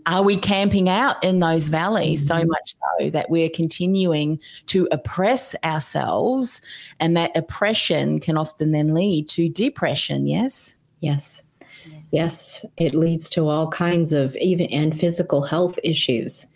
Are 0.06 0.22
we 0.22 0.36
camping 0.36 0.88
out 0.88 1.22
in 1.22 1.40
those 1.40 1.68
valleys 1.68 2.26
so 2.26 2.36
mm-hmm. 2.36 2.48
much 2.48 2.74
so 2.74 3.10
that 3.10 3.28
we're 3.28 3.50
continuing 3.50 4.40
to 4.66 4.88
oppress 4.90 5.54
ourselves? 5.64 6.62
And 7.00 7.16
that 7.16 7.36
oppression 7.36 8.20
can 8.20 8.36
often 8.36 8.72
then 8.72 8.94
lead 8.94 9.28
to 9.30 9.48
depression, 9.48 10.26
yes? 10.26 10.78
Yes. 11.00 11.42
Yes, 12.10 12.64
it 12.78 12.94
leads 12.94 13.28
to 13.30 13.48
all 13.48 13.68
kinds 13.68 14.12
of 14.14 14.34
even 14.36 14.66
and 14.66 14.98
physical 14.98 15.42
health 15.42 15.78
issues. 15.84 16.46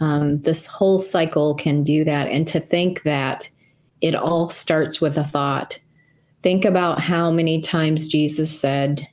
Um, 0.00 0.40
this 0.40 0.66
whole 0.66 0.98
cycle 0.98 1.54
can 1.54 1.82
do 1.82 2.04
that. 2.04 2.28
And 2.28 2.46
to 2.48 2.60
think 2.60 3.02
that 3.02 3.48
it 4.00 4.14
all 4.14 4.48
starts 4.48 5.00
with 5.00 5.16
a 5.16 5.24
thought. 5.24 5.78
Think 6.42 6.64
about 6.64 7.00
how 7.00 7.30
many 7.30 7.60
times 7.60 8.08
Jesus 8.08 8.58
said, 8.58 9.06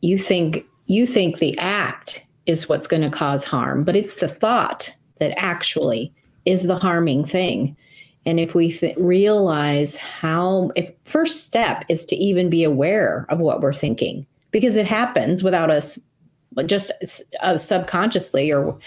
"You 0.00 0.18
think 0.18 0.64
you 0.86 1.06
think 1.06 1.38
the 1.38 1.56
act 1.58 2.26
is 2.46 2.68
what's 2.68 2.86
going 2.86 3.02
to 3.02 3.10
cause 3.10 3.44
harm, 3.44 3.84
but 3.84 3.96
it's 3.96 4.16
the 4.16 4.28
thought 4.28 4.94
that 5.18 5.32
actually 5.36 6.12
is 6.44 6.64
the 6.64 6.78
harming 6.78 7.24
thing." 7.24 7.76
And 8.24 8.38
if 8.38 8.54
we 8.54 8.72
th- 8.72 8.96
realize 8.96 9.96
how, 9.96 10.70
if 10.76 10.92
first 11.04 11.44
step 11.44 11.84
is 11.88 12.04
to 12.06 12.16
even 12.16 12.50
be 12.50 12.62
aware 12.62 13.26
of 13.30 13.40
what 13.40 13.60
we're 13.60 13.72
thinking, 13.72 14.26
because 14.52 14.76
it 14.76 14.86
happens 14.86 15.42
without 15.42 15.70
us, 15.70 15.98
just 16.66 16.92
uh, 17.40 17.56
subconsciously 17.56 18.52
or 18.52 18.78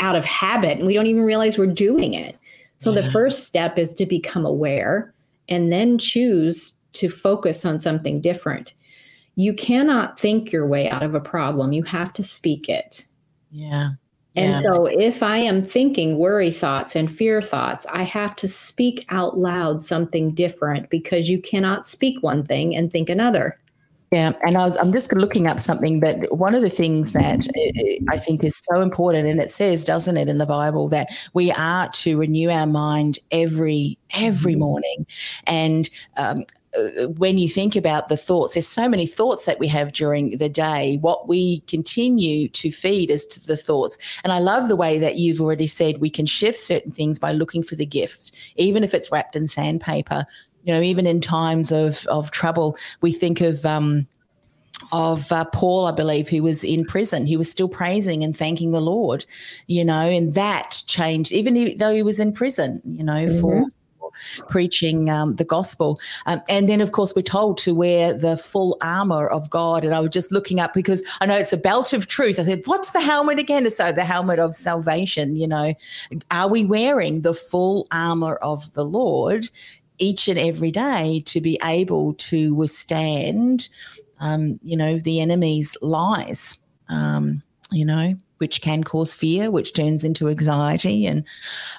out 0.00 0.16
of 0.16 0.24
habit, 0.24 0.78
and 0.78 0.86
we 0.86 0.94
don't 0.94 1.06
even 1.06 1.22
realize 1.22 1.56
we're 1.56 1.66
doing 1.66 2.14
it. 2.14 2.36
So 2.78 2.92
yeah. 2.92 3.02
the 3.02 3.10
first 3.10 3.44
step 3.44 3.78
is 3.78 3.94
to 3.94 4.06
become 4.06 4.46
aware 4.46 5.14
and 5.48 5.72
then 5.72 5.98
choose 5.98 6.74
to 6.94 7.10
focus 7.10 7.64
on 7.64 7.78
something 7.78 8.20
different. 8.20 8.74
You 9.36 9.52
cannot 9.54 10.18
think 10.18 10.50
your 10.50 10.66
way 10.66 10.88
out 10.88 11.02
of 11.02 11.14
a 11.14 11.20
problem. 11.20 11.72
You 11.72 11.82
have 11.84 12.12
to 12.14 12.22
speak 12.22 12.68
it. 12.68 13.06
Yeah. 13.50 13.90
And 14.36 14.52
yeah. 14.52 14.60
so 14.60 14.86
if 14.86 15.22
I 15.22 15.38
am 15.38 15.64
thinking 15.64 16.16
worry 16.16 16.50
thoughts 16.50 16.96
and 16.96 17.14
fear 17.14 17.42
thoughts, 17.42 17.86
I 17.92 18.02
have 18.04 18.34
to 18.36 18.48
speak 18.48 19.04
out 19.10 19.38
loud 19.38 19.80
something 19.80 20.32
different 20.32 20.88
because 20.88 21.28
you 21.28 21.40
cannot 21.40 21.84
speak 21.84 22.22
one 22.22 22.44
thing 22.44 22.74
and 22.74 22.90
think 22.90 23.10
another. 23.10 23.59
Yeah, 24.10 24.32
and 24.44 24.56
I 24.56 24.64
was 24.64 24.76
I'm 24.76 24.92
just 24.92 25.12
looking 25.12 25.46
up 25.46 25.60
something, 25.60 26.00
but 26.00 26.36
one 26.36 26.56
of 26.56 26.62
the 26.62 26.70
things 26.70 27.12
that 27.12 27.46
I 28.10 28.16
think 28.16 28.42
is 28.42 28.60
so 28.72 28.80
important, 28.80 29.28
and 29.28 29.40
it 29.40 29.52
says, 29.52 29.84
doesn't 29.84 30.16
it, 30.16 30.28
in 30.28 30.38
the 30.38 30.46
Bible, 30.46 30.88
that 30.88 31.08
we 31.32 31.52
are 31.52 31.88
to 31.88 32.18
renew 32.18 32.50
our 32.50 32.66
mind 32.66 33.20
every 33.30 33.98
every 34.10 34.54
mm-hmm. 34.54 34.60
morning, 34.60 35.06
and 35.46 35.88
um, 36.16 36.44
uh, 36.76 37.08
when 37.08 37.38
you 37.38 37.48
think 37.48 37.74
about 37.74 38.08
the 38.08 38.16
thoughts, 38.16 38.54
there's 38.54 38.66
so 38.66 38.88
many 38.88 39.06
thoughts 39.06 39.44
that 39.44 39.58
we 39.58 39.66
have 39.68 39.92
during 39.92 40.36
the 40.38 40.48
day. 40.48 40.98
What 41.00 41.28
we 41.28 41.60
continue 41.60 42.48
to 42.48 42.70
feed 42.70 43.10
is 43.10 43.26
to 43.26 43.44
the 43.44 43.56
thoughts. 43.56 43.98
And 44.22 44.32
I 44.32 44.38
love 44.38 44.68
the 44.68 44.76
way 44.76 44.98
that 44.98 45.16
you've 45.16 45.40
already 45.40 45.66
said 45.66 45.98
we 45.98 46.10
can 46.10 46.26
shift 46.26 46.58
certain 46.58 46.92
things 46.92 47.18
by 47.18 47.32
looking 47.32 47.62
for 47.62 47.74
the 47.74 47.86
gifts, 47.86 48.30
even 48.56 48.84
if 48.84 48.94
it's 48.94 49.10
wrapped 49.10 49.34
in 49.34 49.48
sandpaper 49.48 50.26
you 50.64 50.72
know, 50.72 50.80
even 50.80 51.06
in 51.06 51.20
times 51.20 51.72
of 51.72 52.06
of 52.06 52.30
trouble, 52.30 52.76
we 53.00 53.12
think 53.12 53.40
of. 53.40 53.64
Um, 53.64 54.08
of 54.92 55.30
uh, 55.30 55.44
Paul, 55.44 55.86
I 55.86 55.92
believe, 55.92 56.28
who 56.28 56.42
was 56.42 56.64
in 56.64 56.86
prison. 56.86 57.26
He 57.26 57.36
was 57.36 57.50
still 57.50 57.68
praising 57.68 58.24
and 58.24 58.34
thanking 58.34 58.70
the 58.70 58.80
Lord, 58.80 59.26
you 59.66 59.84
know, 59.84 60.08
and 60.08 60.32
that 60.34 60.82
changed, 60.86 61.32
even 61.32 61.76
though 61.76 61.92
he 61.94 62.02
was 62.02 62.18
in 62.18 62.32
prison, 62.32 62.80
you 62.86 63.04
know, 63.04 63.26
mm-hmm. 63.26 63.40
for 63.40 63.66
preaching 64.48 65.10
um, 65.10 65.36
the 65.36 65.44
gospel. 65.44 66.00
Um, 66.26 66.42
and 66.48 66.68
then, 66.68 66.80
of 66.80 66.92
course, 66.92 67.14
we're 67.14 67.22
told 67.22 67.58
to 67.58 67.74
wear 67.74 68.12
the 68.12 68.36
full 68.36 68.76
armor 68.82 69.26
of 69.26 69.50
God. 69.50 69.84
And 69.84 69.94
I 69.94 70.00
was 70.00 70.10
just 70.10 70.32
looking 70.32 70.60
up 70.60 70.74
because 70.74 71.02
I 71.20 71.26
know 71.26 71.36
it's 71.36 71.52
a 71.52 71.56
belt 71.56 71.92
of 71.92 72.06
truth. 72.06 72.38
I 72.38 72.44
said, 72.44 72.62
what's 72.66 72.90
the 72.90 73.00
helmet 73.00 73.38
again? 73.38 73.70
So 73.70 73.92
the 73.92 74.04
helmet 74.04 74.38
of 74.38 74.56
salvation, 74.56 75.36
you 75.36 75.48
know, 75.48 75.74
are 76.30 76.48
we 76.48 76.64
wearing 76.64 77.20
the 77.20 77.34
full 77.34 77.86
armor 77.92 78.36
of 78.36 78.72
the 78.74 78.84
Lord? 78.84 79.48
Each 80.00 80.26
and 80.26 80.38
every 80.38 80.70
day 80.70 81.22
to 81.26 81.40
be 81.40 81.58
able 81.62 82.14
to 82.14 82.54
withstand, 82.54 83.68
um, 84.18 84.58
you 84.62 84.76
know, 84.76 84.98
the 84.98 85.20
enemy's 85.20 85.76
lies, 85.82 86.58
um, 86.88 87.42
you 87.70 87.84
know, 87.84 88.14
which 88.38 88.62
can 88.62 88.82
cause 88.82 89.14
fear, 89.14 89.50
which 89.50 89.74
turns 89.74 90.02
into 90.02 90.28
anxiety 90.28 91.06
and 91.06 91.24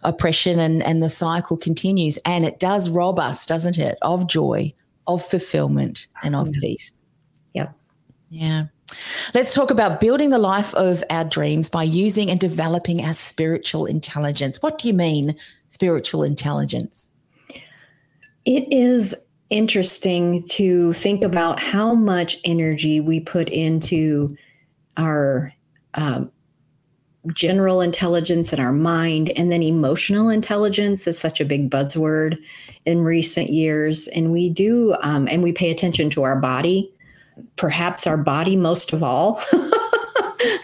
oppression, 0.04 0.60
and, 0.60 0.82
and 0.84 1.04
the 1.04 1.10
cycle 1.10 1.58
continues. 1.58 2.18
And 2.26 2.46
it 2.46 2.60
does 2.60 2.90
rob 2.90 3.20
us, 3.20 3.46
doesn't 3.46 3.78
it, 3.78 3.98
of 4.02 4.28
joy, 4.28 4.74
of 5.08 5.24
fulfillment, 5.24 6.08
and 6.24 6.36
of 6.36 6.52
peace. 6.54 6.92
Yep. 7.54 7.74
Yeah. 8.30 8.66
Let's 9.34 9.54
talk 9.54 9.72
about 9.72 10.02
building 10.02 10.32
the 10.32 10.40
life 10.40 10.74
of 10.76 11.04
our 11.10 11.24
dreams 11.24 11.70
by 11.70 11.84
using 11.84 12.30
and 12.30 12.40
developing 12.40 13.04
our 13.04 13.14
spiritual 13.14 13.86
intelligence. 13.86 14.62
What 14.62 14.78
do 14.78 14.88
you 14.88 14.94
mean, 14.94 15.36
spiritual 15.70 16.24
intelligence? 16.24 17.11
It 18.46 18.72
is 18.72 19.16
interesting 19.50 20.48
to 20.48 20.94
think 20.94 21.24
about 21.24 21.62
how 21.62 21.94
much 21.94 22.38
energy 22.46 23.00
we 23.02 23.20
put 23.20 23.50
into 23.50 24.36
our 24.98 25.54
um, 25.94 26.32
general 27.34 27.82
intelligence 27.82 28.52
and 28.52 28.62
our 28.62 28.72
mind, 28.72 29.32
and 29.38 29.52
then 29.52 29.62
emotional 29.62 30.30
intelligence 30.30 31.06
is 31.06 31.20
such 31.20 31.40
a 31.40 31.46
big 31.46 31.70
buzzword 31.70 32.38
in 32.86 33.02
recent 33.02 33.50
years. 33.50 34.08
And 34.08 34.32
we 34.32 34.50
do, 34.50 34.96
um, 35.02 35.28
and 35.28 35.44
we 35.44 35.52
pay 35.52 35.70
attention 35.70 36.10
to 36.12 36.24
our 36.24 36.38
body, 36.38 36.92
perhaps 37.58 38.08
our 38.08 38.18
body 38.18 38.56
most 38.56 38.94
of 38.94 39.04
all. 39.04 39.44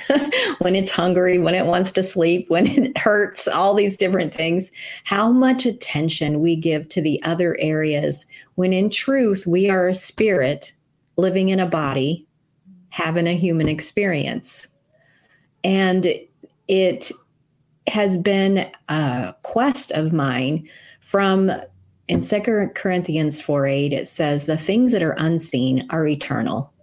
when 0.59 0.75
it's 0.75 0.91
hungry, 0.91 1.39
when 1.39 1.55
it 1.55 1.65
wants 1.65 1.91
to 1.93 2.03
sleep, 2.03 2.49
when 2.49 2.67
it 2.67 2.97
hurts, 2.97 3.47
all 3.47 3.73
these 3.73 3.97
different 3.97 4.33
things, 4.33 4.71
how 5.03 5.31
much 5.31 5.65
attention 5.65 6.39
we 6.39 6.55
give 6.55 6.89
to 6.89 7.01
the 7.01 7.21
other 7.23 7.57
areas 7.59 8.25
when 8.55 8.73
in 8.73 8.89
truth 8.89 9.45
we 9.45 9.69
are 9.69 9.87
a 9.87 9.93
spirit 9.93 10.73
living 11.17 11.49
in 11.49 11.59
a 11.59 11.65
body, 11.65 12.25
having 12.89 13.27
a 13.27 13.35
human 13.35 13.67
experience. 13.67 14.67
And 15.63 16.07
it 16.67 17.11
has 17.87 18.17
been 18.17 18.69
a 18.89 19.35
quest 19.43 19.91
of 19.91 20.11
mine 20.11 20.67
from 21.01 21.51
in 22.07 22.21
2 22.21 22.71
Corinthians 22.73 23.41
4 23.41 23.67
8, 23.67 23.93
it 23.93 24.07
says, 24.07 24.45
The 24.45 24.57
things 24.57 24.91
that 24.91 25.03
are 25.03 25.15
unseen 25.17 25.85
are 25.89 26.07
eternal, 26.07 26.73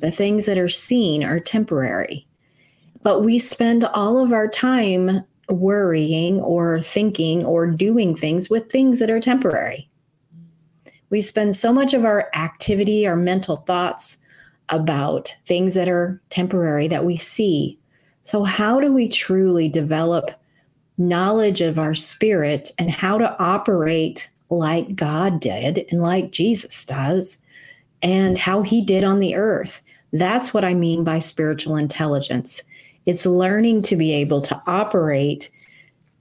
the 0.00 0.10
things 0.10 0.46
that 0.46 0.58
are 0.58 0.68
seen 0.68 1.24
are 1.24 1.40
temporary. 1.40 2.27
But 3.02 3.22
we 3.22 3.38
spend 3.38 3.84
all 3.84 4.18
of 4.18 4.32
our 4.32 4.48
time 4.48 5.24
worrying 5.48 6.40
or 6.40 6.82
thinking 6.82 7.44
or 7.44 7.66
doing 7.66 8.14
things 8.14 8.50
with 8.50 8.70
things 8.70 8.98
that 8.98 9.10
are 9.10 9.20
temporary. 9.20 9.88
We 11.10 11.20
spend 11.22 11.56
so 11.56 11.72
much 11.72 11.94
of 11.94 12.04
our 12.04 12.28
activity, 12.34 13.06
our 13.06 13.16
mental 13.16 13.56
thoughts 13.56 14.18
about 14.68 15.34
things 15.46 15.74
that 15.74 15.88
are 15.88 16.20
temporary 16.30 16.88
that 16.88 17.04
we 17.04 17.16
see. 17.16 17.78
So, 18.24 18.44
how 18.44 18.80
do 18.80 18.92
we 18.92 19.08
truly 19.08 19.68
develop 19.68 20.30
knowledge 20.98 21.60
of 21.60 21.78
our 21.78 21.94
spirit 21.94 22.70
and 22.78 22.90
how 22.90 23.16
to 23.16 23.40
operate 23.40 24.30
like 24.50 24.96
God 24.96 25.40
did 25.40 25.86
and 25.90 26.02
like 26.02 26.32
Jesus 26.32 26.84
does 26.84 27.38
and 28.02 28.36
how 28.36 28.62
he 28.62 28.82
did 28.82 29.04
on 29.04 29.20
the 29.20 29.34
earth? 29.34 29.80
That's 30.12 30.52
what 30.52 30.64
I 30.64 30.74
mean 30.74 31.04
by 31.04 31.20
spiritual 31.20 31.76
intelligence. 31.76 32.62
It's 33.08 33.24
learning 33.24 33.80
to 33.84 33.96
be 33.96 34.12
able 34.12 34.42
to 34.42 34.62
operate 34.66 35.50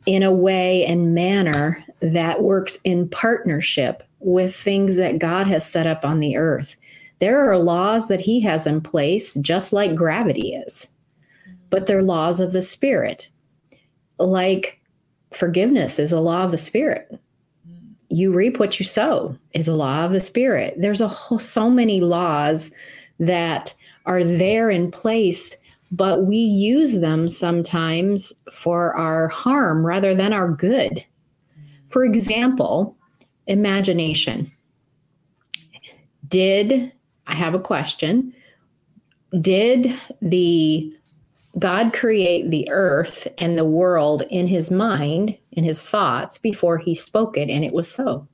in 0.05 0.23
a 0.23 0.31
way 0.31 0.85
and 0.85 1.13
manner 1.13 1.83
that 1.99 2.43
works 2.43 2.79
in 2.85 3.09
partnership 3.09 4.03
with 4.19 4.55
things 4.55 4.95
that 4.95 5.19
God 5.19 5.47
has 5.47 5.69
set 5.69 5.85
up 5.85 6.05
on 6.05 6.21
the 6.21 6.37
earth. 6.37 6.77
There 7.19 7.51
are 7.51 7.57
laws 7.57 8.07
that 8.07 8.21
He 8.21 8.39
has 8.39 8.65
in 8.65 8.79
place, 8.79 9.35
just 9.35 9.73
like 9.73 9.95
gravity 9.95 10.53
is, 10.53 10.87
but 11.69 11.87
they're 11.87 12.01
laws 12.01 12.39
of 12.39 12.53
the 12.53 12.61
Spirit. 12.61 13.27
Like 14.17 14.79
forgiveness 15.33 15.99
is 15.99 16.13
a 16.13 16.21
law 16.21 16.45
of 16.45 16.51
the 16.51 16.57
Spirit. 16.57 17.19
You 18.07 18.31
reap 18.31 18.59
what 18.59 18.79
you 18.79 18.85
sow 18.85 19.37
is 19.51 19.67
a 19.67 19.73
law 19.73 20.05
of 20.05 20.13
the 20.13 20.21
Spirit. 20.21 20.75
There's 20.77 21.01
a 21.01 21.09
whole, 21.09 21.37
so 21.37 21.69
many 21.69 21.99
laws 21.99 22.71
that 23.19 23.73
are 24.05 24.23
there 24.23 24.69
in 24.69 24.89
place 24.89 25.57
but 25.91 26.25
we 26.25 26.37
use 26.37 26.99
them 26.99 27.29
sometimes 27.29 28.33
for 28.51 28.93
our 28.95 29.27
harm 29.29 29.85
rather 29.85 30.13
than 30.13 30.33
our 30.33 30.49
good. 30.49 31.05
For 31.89 32.03
example, 32.03 32.97
imagination. 33.47 34.51
Did 36.27 36.91
I 37.25 37.35
have 37.35 37.53
a 37.53 37.59
question? 37.59 38.33
Did 39.39 39.97
the 40.21 40.93
God 41.57 41.93
create 41.93 42.51
the 42.51 42.69
earth 42.69 43.27
and 43.37 43.57
the 43.57 43.65
world 43.65 44.23
in 44.29 44.47
his 44.47 44.69
mind, 44.69 45.37
in 45.51 45.63
his 45.63 45.83
thoughts, 45.83 46.37
before 46.37 46.77
he 46.77 46.93
spoke 46.93 47.37
it, 47.37 47.49
and 47.49 47.63
it 47.63 47.73
was 47.73 47.89
so? 47.89 48.27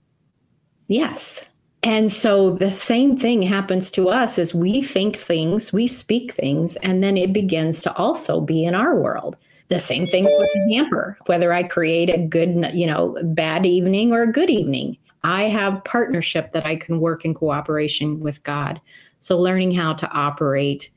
Yes. 0.88 1.46
And 1.84 2.14
so 2.14 2.52
the 2.52 2.72
same 2.72 3.18
thing 3.18 3.42
happens 3.42 3.92
to 3.92 4.08
us 4.08 4.40
as 4.40 4.54
we 4.54 4.82
think 4.82 5.18
things, 5.18 5.74
we 5.74 5.88
speak 5.88 6.32
things, 6.34 6.78
and 6.78 7.04
then 7.04 7.18
it 7.18 7.34
begins 7.34 7.82
to 7.82 7.94
also 7.96 8.40
be 8.40 8.64
in 8.64 8.74
our 8.74 8.96
world. 8.96 9.36
The 9.68 9.80
same 9.80 10.08
things 10.08 10.30
with 10.38 10.50
the 10.54 10.76
hamper, 10.76 11.18
whether 11.26 11.52
I 11.52 11.64
create 11.64 12.10
a 12.10 12.18
good, 12.18 12.72
you 12.74 12.86
know, 12.86 13.18
bad 13.24 13.66
evening 13.66 14.14
or 14.14 14.22
a 14.22 14.32
good 14.32 14.50
evening. 14.50 14.98
I 15.24 15.44
have 15.44 15.84
partnership 15.84 16.52
that 16.54 16.66
I 16.66 16.76
can 16.76 17.00
work 17.00 17.26
in 17.26 17.34
cooperation 17.34 18.20
with 18.20 18.44
God. 18.44 18.80
So 19.20 19.38
learning 19.38 19.72
how 19.72 19.94
to 19.94 20.10
operate 20.12 20.92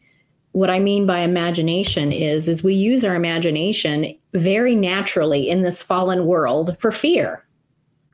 what 0.53 0.71
I 0.71 0.79
mean 0.79 1.07
by 1.07 1.21
imagination 1.21 2.13
is 2.13 2.49
is 2.49 2.63
we 2.63 2.75
use 2.75 3.05
our 3.05 3.15
imagination 3.15 4.17
very 4.33 4.75
naturally 4.75 5.49
in 5.49 5.63
this 5.63 5.83
fallen 5.83 6.27
world 6.27 6.77
for 6.79 6.91
fear. 6.91 7.45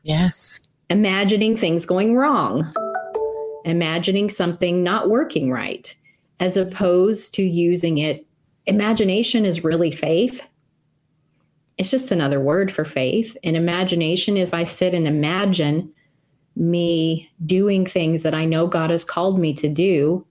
Yes. 0.02 0.58
Imagining 0.92 1.56
things 1.56 1.86
going 1.86 2.16
wrong. 2.16 2.70
Imagining 3.64 4.28
something 4.28 4.82
not 4.82 5.08
working 5.08 5.50
right 5.50 5.96
as 6.38 6.58
opposed 6.58 7.32
to 7.32 7.42
using 7.42 7.96
it 7.96 8.26
imagination 8.66 9.46
is 9.46 9.64
really 9.64 9.90
faith. 9.90 10.46
It's 11.78 11.90
just 11.90 12.10
another 12.10 12.40
word 12.40 12.70
for 12.70 12.84
faith. 12.84 13.34
And 13.42 13.56
imagination 13.56 14.36
if 14.36 14.52
I 14.52 14.64
sit 14.64 14.92
and 14.92 15.06
imagine 15.06 15.90
me 16.56 17.30
doing 17.46 17.86
things 17.86 18.22
that 18.22 18.34
I 18.34 18.44
know 18.44 18.66
God 18.66 18.90
has 18.90 19.02
called 19.02 19.38
me 19.38 19.54
to 19.54 19.70
do, 19.70 20.26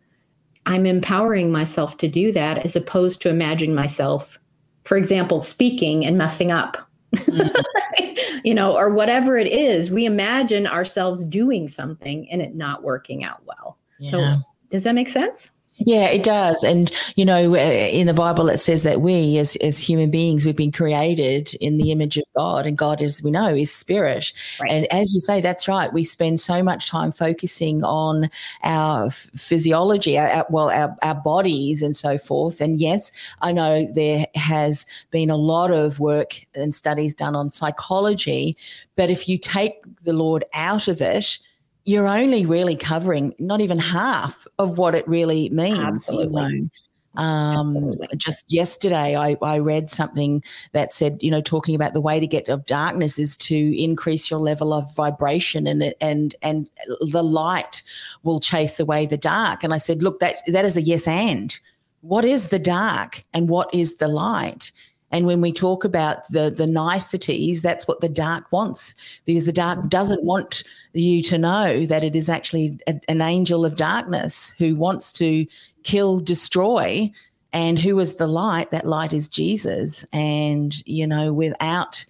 I'm 0.67 0.86
empowering 0.86 1.52
myself 1.52 1.97
to 1.97 2.08
do 2.08 2.32
that 2.34 2.60
as 2.60 2.76
opposed 2.76 3.19
to 3.24 3.30
imagine 3.30 3.74
myself, 3.74 4.38
for 4.84 4.95
example, 4.95 5.41
speaking 5.41 6.06
and 6.06 6.19
messing 6.19 6.52
up. 6.52 6.78
Mm-hmm. 7.15 8.41
you 8.43 8.54
know, 8.54 8.76
or 8.76 8.89
whatever 8.89 9.38
it 9.38 9.47
is, 9.47 9.91
we 9.91 10.06
imagine 10.06 10.67
ourselves 10.67 11.26
doing 11.26 11.67
something 11.67 12.30
and 12.32 12.41
it 12.41 12.56
not 12.56 12.84
working 12.84 13.24
out 13.24 13.41
well. 13.45 13.78
Yeah. 14.00 14.12
So, 14.12 14.36
does 14.69 14.84
that 14.84 14.95
make 14.95 15.10
sense? 15.10 15.50
Yeah, 15.86 16.08
it 16.08 16.24
does. 16.24 16.63
And, 16.63 16.91
you 17.15 17.26
know, 17.26 17.56
uh, 17.56 17.58
in 17.58 18.06
the 18.06 18.13
Bible, 18.13 18.50
it 18.50 18.60
says 18.60 18.84
that 18.84 19.02
we, 19.02 19.38
as, 19.39 19.56
as 19.58 19.80
human 19.80 20.12
beings, 20.12 20.46
we've 20.46 20.56
been 20.56 20.72
created 20.72 21.56
in 21.56 21.78
the 21.78 21.91
image 21.91 22.17
of 22.17 22.24
God. 22.36 22.67
And 22.67 22.78
God, 22.78 23.02
as 23.02 23.24
we 23.24 23.32
know, 23.32 23.48
is 23.56 23.74
spirit. 23.74 24.32
Right. 24.62 24.72
And 24.72 24.86
as 24.94 25.13
you 25.13 25.20
say, 25.20 25.41
that's 25.41 25.67
right. 25.67 25.91
We 25.91 26.04
spend 26.04 26.39
so 26.39 26.62
much 26.62 26.89
time 26.89 27.12
focusing 27.12 27.84
on 27.84 28.30
our 28.63 29.10
physiology, 29.10 30.20
our, 30.20 30.28
our, 30.28 30.46
well, 30.50 30.70
our, 30.70 30.96
our 31.02 31.15
bodies 31.15 31.82
and 31.82 31.98
so 31.98 32.17
forth. 32.17 32.62
And 32.62 32.80
yes, 32.80 33.12
I 33.41 33.52
know 33.52 33.88
there 33.91 34.28
has 34.36 34.86
been 35.10 35.30
a 35.32 35.38
lot 35.38 35.72
of 35.72 36.00
work 36.00 36.46
and 36.54 36.76
studies 36.76 37.15
done 37.15 37.36
on 37.36 37.50
psychology. 37.50 38.56
But 38.96 39.10
if 39.10 39.28
you 39.28 39.38
take 39.38 39.84
the 40.04 40.13
Lord 40.13 40.46
out 40.54 40.88
of 40.88 41.02
it, 41.02 41.39
you're 41.86 42.08
only 42.08 42.46
really 42.46 42.76
covering 42.76 43.34
not 43.39 43.62
even 43.62 43.80
half 43.80 44.48
of 44.60 44.78
what 44.78 44.96
it 44.96 45.08
really 45.08 45.50
means. 45.50 45.80
Absolutely. 45.80 46.44
You 46.44 46.62
know? 46.63 46.70
Um, 47.15 47.94
just 48.15 48.52
yesterday, 48.52 49.17
I, 49.17 49.36
I 49.41 49.60
read 49.60 49.89
something 49.89 50.41
that 50.72 50.94
said, 50.94 51.17
you 51.20 51.30
know, 51.30 51.41
talking 51.41 51.76
about 51.76 51.94
the 51.94 52.00
way 52.00 52.22
to 52.22 52.28
get 52.28 52.48
of 52.48 52.65
darkness 52.65 53.20
is 53.20 53.36
to 53.38 53.84
increase 53.84 54.32
your 54.32 54.39
level 54.39 54.72
of 54.72 54.96
vibration, 54.96 55.67
and 55.67 55.84
it, 55.84 55.98
and 56.00 56.36
and 56.41 56.70
the 57.02 57.22
light 57.24 57.84
will 58.24 58.39
chase 58.39 58.80
away 58.80 59.06
the 59.06 59.17
dark. 59.17 59.62
And 59.62 59.74
I 59.74 59.78
said, 59.78 60.02
look, 60.02 60.22
that 60.22 60.38
that 60.48 60.63
is 60.63 60.78
a 60.78 60.82
yes 60.82 61.06
and. 61.06 61.60
What 62.00 62.24
is 62.24 62.48
the 62.48 62.60
dark, 62.60 63.24
and 63.34 63.50
what 63.50 63.74
is 63.74 63.98
the 63.98 64.08
light? 64.08 64.72
And 65.12 65.26
when 65.26 65.41
we 65.41 65.52
talk 65.52 65.84
about 65.84 66.28
the 66.30 66.50
the 66.50 66.67
niceties, 66.67 67.62
that's 67.62 67.88
what 67.88 68.02
the 68.02 68.10
dark 68.10 68.52
wants, 68.52 68.95
because 69.26 69.45
the 69.45 69.52
dark 69.52 69.89
doesn't 69.89 70.24
want 70.24 70.63
you 70.93 71.21
to 71.24 71.38
know 71.38 71.86
that 71.86 72.04
it 72.04 72.15
is 72.15 72.30
actually 72.30 72.80
a, 72.88 73.00
an 73.08 73.21
angel 73.21 73.65
of 73.65 73.76
darkness 73.76 74.54
who 74.58 74.76
wants 74.76 75.13
to 75.13 75.45
kill, 75.84 76.19
destroy, 76.19 77.12
and 77.54 77.78
who 77.80 78.00
is 78.00 78.15
the 78.15 78.28
light? 78.28 78.71
That 78.71 78.86
light 78.86 79.13
is 79.13 79.28
Jesus. 79.28 80.06
And 80.13 80.82
you 80.88 81.06
know, 81.06 81.34
without 81.34 82.06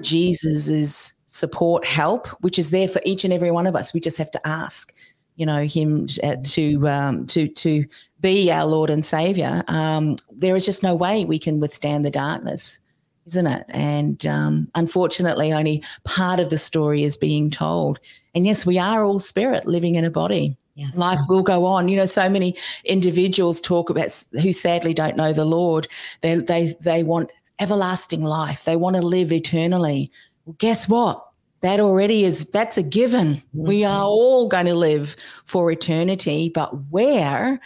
Jesus's 0.00 1.14
support, 1.26 1.84
help, 1.84 2.28
which 2.42 2.58
is 2.58 2.70
there 2.70 2.88
for 2.88 3.00
each 3.04 3.24
and 3.24 3.32
every 3.32 3.50
one 3.50 3.66
of 3.66 3.76
us, 3.76 3.92
we 3.92 4.00
just 4.00 4.18
have 4.18 4.30
to 4.30 4.46
ask 4.46 4.92
you 5.36 5.46
know 5.46 5.64
him 5.64 6.08
uh, 6.22 6.36
to 6.44 6.88
um, 6.88 7.26
to 7.28 7.48
to 7.48 7.84
be 8.20 8.50
our 8.50 8.66
Lord 8.66 8.90
and 8.90 9.04
Savior, 9.04 9.62
um, 9.68 10.16
there 10.32 10.56
is 10.56 10.66
just 10.66 10.82
no 10.82 10.94
way 10.94 11.24
we 11.24 11.38
can 11.38 11.60
withstand 11.60 12.04
the 12.04 12.10
darkness, 12.10 12.80
isn't 13.26 13.46
it? 13.46 13.64
And 13.68 14.26
um, 14.26 14.68
unfortunately, 14.74 15.52
only 15.52 15.84
part 16.04 16.40
of 16.40 16.50
the 16.50 16.58
story 16.58 17.04
is 17.04 17.16
being 17.16 17.50
told. 17.50 18.00
And 18.34 18.46
yes, 18.46 18.66
we 18.66 18.78
are 18.78 19.04
all 19.04 19.18
spirit 19.18 19.66
living 19.66 19.94
in 19.94 20.04
a 20.04 20.10
body. 20.10 20.56
Yes. 20.74 20.94
Life 20.96 21.20
will 21.28 21.42
go 21.42 21.64
on. 21.64 21.88
You 21.88 21.96
know, 21.96 22.06
so 22.06 22.28
many 22.28 22.54
individuals 22.84 23.60
talk 23.60 23.88
about 23.88 24.24
who 24.42 24.52
sadly 24.52 24.92
don't 24.92 25.16
know 25.16 25.32
the 25.32 25.44
Lord. 25.44 25.88
They 26.20 26.36
they 26.36 26.74
they 26.80 27.02
want 27.02 27.30
everlasting 27.58 28.22
life. 28.22 28.64
They 28.64 28.76
want 28.76 28.96
to 28.96 29.02
live 29.02 29.32
eternally. 29.32 30.10
Well, 30.44 30.56
guess 30.58 30.88
what? 30.88 31.25
That 31.66 31.80
already 31.80 32.24
is 32.24 32.44
that's 32.46 32.78
a 32.78 32.82
given 32.82 33.42
we 33.52 33.80
mm-hmm. 33.80 33.92
are 33.92 34.04
all 34.04 34.48
going 34.48 34.66
to 34.66 34.74
live 34.74 35.16
for 35.44 35.70
eternity 35.70 36.50
but 36.54 36.70
where 36.90 37.60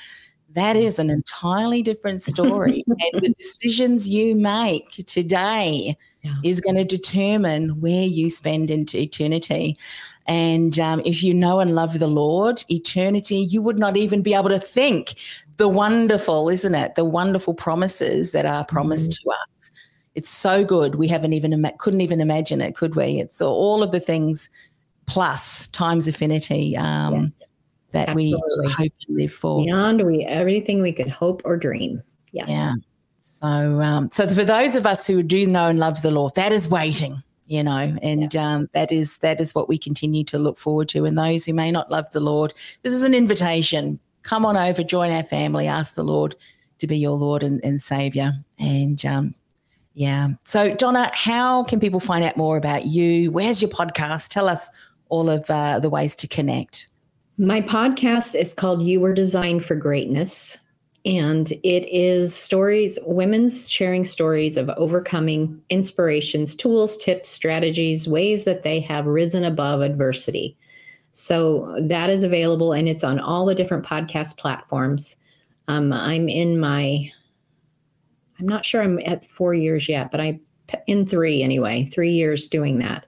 that 0.53 0.75
is 0.75 0.99
an 0.99 1.11
entirely 1.11 1.83
different 1.83 2.23
story 2.23 2.83
and 3.13 3.23
the 3.23 3.33
decisions 3.39 4.09
you 4.09 4.35
make 4.35 5.05
today 5.07 5.97
yeah. 6.23 6.35
is 6.43 6.61
going 6.61 6.75
to 6.75 6.85
determine 6.85 7.81
where 7.81 8.05
you 8.05 8.29
spend 8.31 8.71
into 8.71 8.99
eternity 8.99 9.77
and 10.27 10.79
um, 10.79 11.01
if 11.05 11.23
you 11.23 11.35
know 11.35 11.61
and 11.61 11.75
love 11.75 11.99
the 11.99 12.09
lord 12.09 12.65
eternity 12.71 13.37
you 13.37 13.61
would 13.61 13.79
not 13.79 13.97
even 13.97 14.23
be 14.23 14.35
able 14.35 14.49
to 14.49 14.59
think 14.59 15.15
the 15.59 15.69
wonderful 15.69 16.49
isn't 16.49 16.75
it 16.75 16.95
the 16.95 17.05
wonderful 17.05 17.55
promises 17.55 18.33
that 18.33 18.47
are 18.47 18.65
promised 18.65 19.11
mm-hmm. 19.11 19.31
to 19.31 19.37
us 19.37 19.70
it's 20.15 20.31
so 20.31 20.65
good. 20.65 20.97
We 20.97 21.09
haven't 21.09 21.33
even 21.33 21.71
couldn't 21.79 22.01
even 22.01 22.21
imagine 22.21 22.61
it, 22.61 22.75
could 22.75 22.97
we? 22.97 23.21
It's 23.21 23.41
all 23.41 23.83
of 23.83 23.93
the 23.93 24.01
things 24.01 24.49
plus 25.07 25.67
times 25.69 26.07
affinity 26.09 26.77
um, 26.77 27.15
yes, 27.15 27.45
that 27.93 28.09
absolutely. 28.11 28.67
we 28.67 28.73
hope 28.73 28.93
and 29.09 29.17
live 29.17 29.33
for. 29.33 29.65
Beyond 29.65 30.07
we 30.07 30.25
everything 30.25 30.83
we 30.83 30.93
could 30.93 31.09
hope 31.09 31.43
or 31.45 31.57
dream. 31.57 32.03
Yes. 32.33 32.49
Yeah. 32.49 32.73
So, 33.21 33.47
um, 33.47 34.11
so 34.11 34.27
for 34.29 34.45
those 34.45 34.77
of 34.77 34.87
us 34.87 35.07
who 35.07 35.23
do 35.23 35.47
know 35.47 35.67
and 35.67 35.79
love 35.79 36.03
the 36.03 36.11
Lord, 36.11 36.35
that 36.35 36.53
is 36.53 36.69
waiting, 36.69 37.23
you 37.47 37.63
know, 37.63 37.97
and 38.03 38.33
yeah. 38.33 38.55
um, 38.55 38.69
that 38.73 38.93
is 38.93 39.19
that 39.19 39.41
is 39.41 39.55
what 39.55 39.69
we 39.69 39.79
continue 39.79 40.25
to 40.25 40.39
look 40.39 40.59
forward 40.59 40.89
to. 40.91 41.05
And 41.05 41.19
those 41.19 41.45
who 41.45 41.55
may 41.55 41.71
not 41.71 41.91
love 41.91 42.11
the 42.11 42.21
Lord, 42.21 42.53
this 42.83 42.93
is 42.93 43.03
an 43.03 43.15
invitation. 43.15 43.99
Come 44.23 44.45
on 44.45 44.57
over, 44.57 44.83
join 44.83 45.13
our 45.13 45.23
family, 45.23 45.67
ask 45.67 45.95
the 45.95 46.05
Lord 46.05 46.35
to 46.79 46.87
be 46.87 46.99
your 46.99 47.17
Lord 47.17 47.43
and, 47.43 47.63
and 47.65 47.81
Savior, 47.81 48.33
and 48.59 49.05
um, 49.07 49.35
yeah. 50.01 50.29
So, 50.45 50.75
Donna, 50.77 51.11
how 51.13 51.63
can 51.65 51.79
people 51.79 52.01
find 52.01 52.25
out 52.25 52.39
more 52.39 52.57
about 52.57 52.87
you? 52.87 53.31
Where's 53.33 53.61
your 53.61 53.71
podcast? 53.71 54.29
Tell 54.29 54.49
us 54.49 54.71
all 55.11 55.29
of 55.29 55.45
uh, 55.51 55.79
the 55.79 55.91
ways 55.91 56.17
to 56.17 56.27
connect. 56.27 56.91
My 57.37 57.61
podcast 57.61 58.35
is 58.35 58.55
called 58.55 58.83
You 58.83 58.99
Were 58.99 59.13
Designed 59.13 59.63
for 59.63 59.75
Greatness. 59.75 60.57
And 61.05 61.51
it 61.51 61.87
is 61.93 62.35
stories, 62.35 62.99
women's 63.05 63.69
sharing 63.69 64.07
stories 64.07 64.57
of 64.57 64.71
overcoming 64.71 65.61
inspirations, 65.69 66.55
tools, 66.55 66.97
tips, 66.97 67.29
strategies, 67.29 68.09
ways 68.09 68.47
that 68.47 68.63
they 68.63 68.81
have 68.81 69.05
risen 69.05 69.45
above 69.45 69.83
adversity. 69.83 70.57
So 71.13 71.77
that 71.79 72.09
is 72.09 72.23
available 72.23 72.73
and 72.73 72.89
it's 72.89 73.05
on 73.05 73.21
all 73.21 73.45
the 73.45 73.55
different 73.55 73.85
podcast 73.85 74.39
platforms. 74.39 75.17
Um, 75.69 75.93
I'm 75.93 76.31
in 76.31 76.59
my 76.59 77.13
I'm 78.41 78.49
not 78.49 78.65
sure 78.65 78.83
I'm 78.83 78.99
at 79.05 79.29
four 79.29 79.55
years 79.55 79.89
yet, 79.89 80.11
but 80.11 80.21
I 80.21 80.41
in 80.87 81.07
three 81.07 81.43
anyway, 81.43 81.89
three 81.93 82.13
years 82.13 82.49
doing 82.49 82.79
that. 82.79 83.07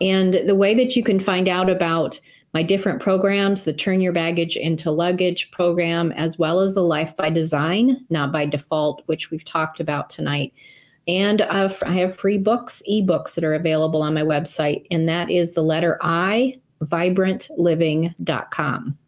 And 0.00 0.34
the 0.34 0.54
way 0.54 0.74
that 0.74 0.96
you 0.96 1.02
can 1.02 1.20
find 1.20 1.48
out 1.48 1.68
about 1.68 2.20
my 2.54 2.62
different 2.62 3.00
programs, 3.00 3.64
the 3.64 3.72
Turn 3.72 4.00
Your 4.00 4.12
Baggage 4.12 4.56
into 4.56 4.90
Luggage 4.90 5.50
program, 5.50 6.12
as 6.12 6.38
well 6.38 6.60
as 6.60 6.74
the 6.74 6.82
Life 6.82 7.16
by 7.16 7.30
Design, 7.30 8.04
not 8.10 8.30
by 8.30 8.46
default, 8.46 9.02
which 9.06 9.30
we've 9.30 9.44
talked 9.44 9.80
about 9.80 10.10
tonight. 10.10 10.52
And 11.08 11.42
I've, 11.42 11.82
I 11.84 11.92
have 11.92 12.16
free 12.16 12.38
books, 12.38 12.82
ebooks 12.90 13.34
that 13.34 13.44
are 13.44 13.54
available 13.54 14.02
on 14.02 14.14
my 14.14 14.22
website, 14.22 14.86
and 14.90 15.08
that 15.08 15.30
is 15.30 15.54
the 15.54 15.62
letter 15.62 15.98
I, 16.02 16.60
vibrantliving.com. 16.82 18.98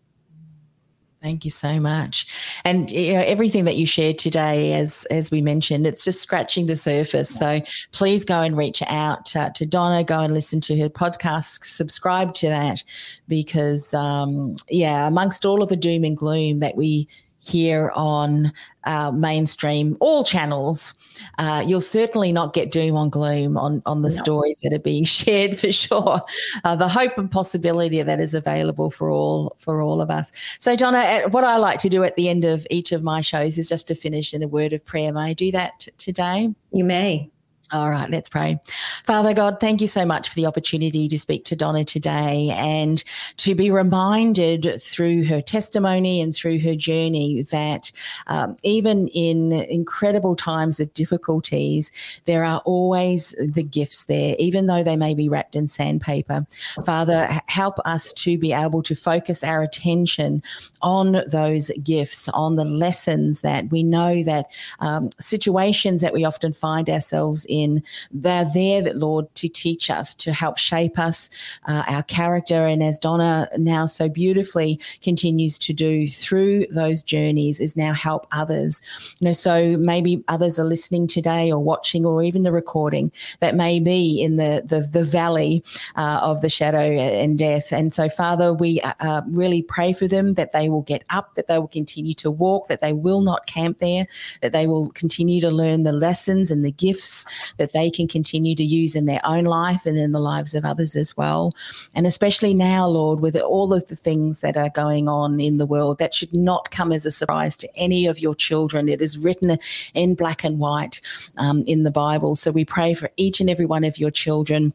Thank 1.24 1.46
you 1.46 1.50
so 1.50 1.80
much. 1.80 2.26
And 2.66 2.90
you 2.90 3.14
know 3.14 3.22
everything 3.22 3.64
that 3.64 3.76
you 3.76 3.86
shared 3.86 4.18
today, 4.18 4.74
as 4.74 5.06
as 5.06 5.30
we 5.30 5.40
mentioned, 5.40 5.86
it's 5.86 6.04
just 6.04 6.20
scratching 6.20 6.66
the 6.66 6.76
surface. 6.76 7.30
So 7.30 7.62
please 7.92 8.26
go 8.26 8.42
and 8.42 8.54
reach 8.58 8.82
out 8.88 9.34
uh, 9.34 9.48
to 9.54 9.64
Donna. 9.64 10.04
Go 10.04 10.20
and 10.20 10.34
listen 10.34 10.60
to 10.60 10.78
her 10.80 10.90
podcast. 10.90 11.64
Subscribe 11.64 12.34
to 12.34 12.48
that 12.50 12.84
because, 13.26 13.94
um, 13.94 14.56
yeah, 14.68 15.06
amongst 15.08 15.46
all 15.46 15.62
of 15.62 15.70
the 15.70 15.76
doom 15.76 16.04
and 16.04 16.14
gloom 16.14 16.58
that 16.58 16.76
we 16.76 17.08
here 17.46 17.90
on 17.94 18.52
uh, 18.84 19.10
mainstream, 19.12 19.96
all 20.00 20.24
channels, 20.24 20.94
uh, 21.38 21.62
you'll 21.66 21.80
certainly 21.80 22.32
not 22.32 22.52
get 22.52 22.70
doom 22.70 22.96
on 22.96 23.10
gloom 23.10 23.56
on, 23.56 23.82
on 23.86 24.02
the 24.02 24.08
no. 24.08 24.14
stories 24.14 24.60
that 24.62 24.72
are 24.72 24.78
being 24.78 25.04
shared 25.18 25.58
for 25.58 25.72
sure. 25.72 26.20
Uh, 26.64 26.76
the 26.76 26.88
hope 26.88 27.16
and 27.18 27.30
possibility 27.30 28.02
that 28.02 28.20
is 28.20 28.34
available 28.34 28.90
for 28.90 29.10
all 29.10 29.56
for 29.58 29.80
all 29.80 30.00
of 30.00 30.10
us. 30.10 30.32
So, 30.58 30.76
Donna, 30.76 31.22
what 31.30 31.44
I 31.44 31.56
like 31.56 31.78
to 31.80 31.88
do 31.88 32.02
at 32.04 32.16
the 32.16 32.28
end 32.28 32.44
of 32.44 32.66
each 32.70 32.92
of 32.92 33.02
my 33.02 33.20
shows 33.20 33.58
is 33.58 33.68
just 33.68 33.88
to 33.88 33.94
finish 33.94 34.34
in 34.34 34.42
a 34.42 34.48
word 34.48 34.72
of 34.72 34.84
prayer. 34.84 35.12
May 35.12 35.30
I 35.30 35.32
do 35.32 35.50
that 35.52 35.80
t- 35.80 35.92
today? 35.98 36.50
You 36.72 36.84
may. 36.84 37.30
All 37.74 37.90
right, 37.90 38.08
let's 38.08 38.28
pray. 38.28 38.60
Father 39.04 39.34
God, 39.34 39.58
thank 39.58 39.80
you 39.80 39.88
so 39.88 40.04
much 40.04 40.28
for 40.28 40.36
the 40.36 40.46
opportunity 40.46 41.08
to 41.08 41.18
speak 41.18 41.44
to 41.46 41.56
Donna 41.56 41.84
today 41.84 42.50
and 42.52 43.02
to 43.38 43.56
be 43.56 43.68
reminded 43.68 44.80
through 44.80 45.24
her 45.24 45.42
testimony 45.42 46.20
and 46.20 46.32
through 46.32 46.60
her 46.60 46.76
journey 46.76 47.42
that 47.50 47.90
um, 48.28 48.54
even 48.62 49.08
in 49.08 49.50
incredible 49.50 50.36
times 50.36 50.78
of 50.78 50.94
difficulties, 50.94 51.90
there 52.26 52.44
are 52.44 52.62
always 52.64 53.34
the 53.40 53.64
gifts 53.64 54.04
there, 54.04 54.36
even 54.38 54.66
though 54.66 54.84
they 54.84 54.96
may 54.96 55.12
be 55.12 55.28
wrapped 55.28 55.56
in 55.56 55.66
sandpaper. 55.66 56.46
Father, 56.86 57.28
help 57.48 57.80
us 57.84 58.12
to 58.12 58.38
be 58.38 58.52
able 58.52 58.84
to 58.84 58.94
focus 58.94 59.42
our 59.42 59.64
attention 59.64 60.44
on 60.80 61.24
those 61.26 61.72
gifts, 61.82 62.28
on 62.28 62.54
the 62.54 62.64
lessons 62.64 63.40
that 63.40 63.68
we 63.72 63.82
know 63.82 64.22
that 64.22 64.46
um, 64.78 65.10
situations 65.18 66.02
that 66.02 66.12
we 66.12 66.24
often 66.24 66.52
find 66.52 66.88
ourselves 66.88 67.44
in. 67.48 67.63
They're 68.10 68.46
there, 68.54 68.82
that 68.82 68.96
Lord, 68.96 69.32
to 69.36 69.48
teach 69.48 69.90
us, 69.90 70.14
to 70.16 70.32
help 70.32 70.58
shape 70.58 70.98
us, 70.98 71.30
uh, 71.66 71.84
our 71.88 72.02
character. 72.02 72.66
And 72.66 72.82
as 72.82 72.98
Donna 72.98 73.48
now 73.58 73.86
so 73.86 74.08
beautifully 74.08 74.80
continues 75.02 75.58
to 75.58 75.72
do 75.72 76.08
through 76.08 76.66
those 76.70 77.02
journeys, 77.02 77.60
is 77.60 77.76
now 77.76 77.92
help 77.92 78.26
others. 78.32 78.80
You 79.20 79.26
know, 79.26 79.32
so 79.32 79.76
maybe 79.76 80.22
others 80.28 80.58
are 80.58 80.64
listening 80.64 81.06
today 81.06 81.50
or 81.50 81.58
watching 81.58 82.04
or 82.04 82.22
even 82.22 82.42
the 82.42 82.52
recording 82.52 83.10
that 83.40 83.54
may 83.54 83.80
be 83.80 84.22
in 84.22 84.36
the 84.36 84.62
the, 84.64 84.80
the 84.80 85.04
valley 85.04 85.62
uh, 85.96 86.20
of 86.22 86.40
the 86.40 86.48
shadow 86.48 86.78
and 86.78 87.38
death. 87.38 87.72
And 87.72 87.92
so, 87.92 88.08
Father, 88.08 88.52
we 88.52 88.80
uh, 88.80 88.94
uh 89.00 89.22
really 89.26 89.62
pray 89.62 89.92
for 89.92 90.08
them 90.08 90.34
that 90.34 90.52
they 90.52 90.68
will 90.68 90.82
get 90.82 91.04
up, 91.10 91.34
that 91.34 91.46
they 91.48 91.58
will 91.58 91.68
continue 91.68 92.14
to 92.14 92.30
walk, 92.30 92.68
that 92.68 92.80
they 92.80 92.92
will 92.92 93.20
not 93.20 93.46
camp 93.46 93.78
there, 93.78 94.06
that 94.42 94.52
they 94.52 94.66
will 94.66 94.90
continue 94.90 95.40
to 95.40 95.50
learn 95.50 95.82
the 95.82 95.92
lessons 95.92 96.50
and 96.50 96.64
the 96.64 96.72
gifts 96.72 97.24
that 97.58 97.72
they 97.72 97.90
can 97.90 98.08
continue 98.08 98.54
to 98.54 98.64
use 98.64 98.94
in 98.94 99.06
their 99.06 99.20
own 99.24 99.44
life 99.44 99.86
and 99.86 99.96
in 99.96 100.12
the 100.12 100.20
lives 100.20 100.54
of 100.54 100.64
others 100.64 100.96
as 100.96 101.16
well. 101.16 101.52
And 101.94 102.06
especially 102.06 102.54
now, 102.54 102.86
Lord, 102.86 103.20
with 103.20 103.36
all 103.36 103.72
of 103.72 103.86
the 103.88 103.96
things 103.96 104.40
that 104.40 104.56
are 104.56 104.70
going 104.70 105.08
on 105.08 105.40
in 105.40 105.58
the 105.58 105.66
world, 105.66 105.98
that 105.98 106.14
should 106.14 106.34
not 106.34 106.70
come 106.70 106.92
as 106.92 107.06
a 107.06 107.10
surprise 107.10 107.56
to 107.58 107.76
any 107.76 108.06
of 108.06 108.18
your 108.18 108.34
children. 108.34 108.88
It 108.88 109.00
is 109.00 109.18
written 109.18 109.58
in 109.94 110.14
black 110.14 110.44
and 110.44 110.58
white 110.58 111.00
um, 111.36 111.64
in 111.66 111.82
the 111.82 111.90
Bible. 111.90 112.34
So 112.34 112.50
we 112.50 112.64
pray 112.64 112.94
for 112.94 113.10
each 113.16 113.40
and 113.40 113.50
every 113.50 113.66
one 113.66 113.84
of 113.84 113.98
your 113.98 114.10
children 114.10 114.72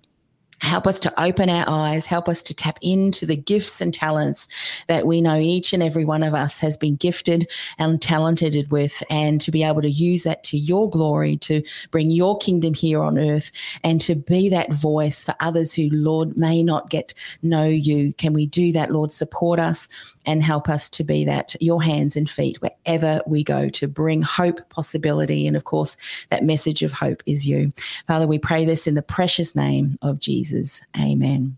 Help 0.62 0.86
us 0.88 1.00
to 1.00 1.22
open 1.22 1.50
our 1.50 1.66
eyes, 1.68 2.06
help 2.06 2.28
us 2.28 2.42
to 2.44 2.54
tap 2.54 2.78
into 2.82 3.26
the 3.26 3.36
gifts 3.36 3.82
and 3.82 3.94
talents 3.94 4.48
that 4.88 5.08
we 5.08 5.22
know 5.22 5.38
each 5.38 5.74
and 5.74 5.82
every 5.82 6.06
one 6.06 6.24
of 6.24 6.34
us 6.34 6.60
has 6.60 6.76
been 6.76 6.96
gifted 6.96 7.50
and 7.78 8.02
talented 8.02 8.70
with, 8.70 9.02
and 9.10 9.40
to 9.42 9.52
be 9.52 9.64
able 9.64 9.82
to 9.82 9.90
use 9.90 10.24
that 10.24 10.44
to 10.44 10.58
your 10.58 10.90
glory, 10.90 11.38
to 11.38 11.64
bring 11.92 12.12
your 12.12 12.38
kingdom 12.38 12.74
here 12.74 13.02
on 13.02 13.18
earth, 13.18 13.52
and 13.84 14.02
to 14.02 14.16
be 14.16 14.50
that 14.50 14.72
voice 14.74 15.26
for 15.26 15.36
others 15.40 15.74
who, 15.74 15.90
Lord, 15.92 16.38
may 16.38 16.62
not 16.62 16.90
get 16.90 17.14
know 17.42 17.66
you. 17.66 18.14
Can 18.14 18.34
we 18.34 18.46
do 18.46 18.72
that, 18.74 18.92
Lord? 18.92 19.12
Support 19.12 19.60
us 19.60 19.88
and 20.30 20.44
help 20.44 20.70
us 20.70 20.88
to 20.90 21.04
be 21.04 21.26
that 21.26 21.56
your 21.60 21.82
hands 21.82 22.16
and 22.16 22.30
feet 22.30 22.62
wherever 22.62 23.20
we 23.26 23.44
go 23.44 23.68
to 23.68 23.88
bring 23.88 24.22
hope, 24.22 24.60
possibility, 24.70 25.48
and 25.48 25.58
of 25.58 25.64
course, 25.64 25.98
that 26.30 26.44
message 26.44 26.84
of 26.84 26.92
hope 26.92 27.24
is 27.26 27.48
you. 27.48 27.72
Father, 28.06 28.28
we 28.28 28.38
pray 28.38 28.64
this 28.64 28.86
in 28.86 28.94
the 28.94 29.02
precious 29.02 29.56
name 29.56 29.98
of 30.04 30.20
Jesus. 30.20 30.84
Amen. 30.96 31.58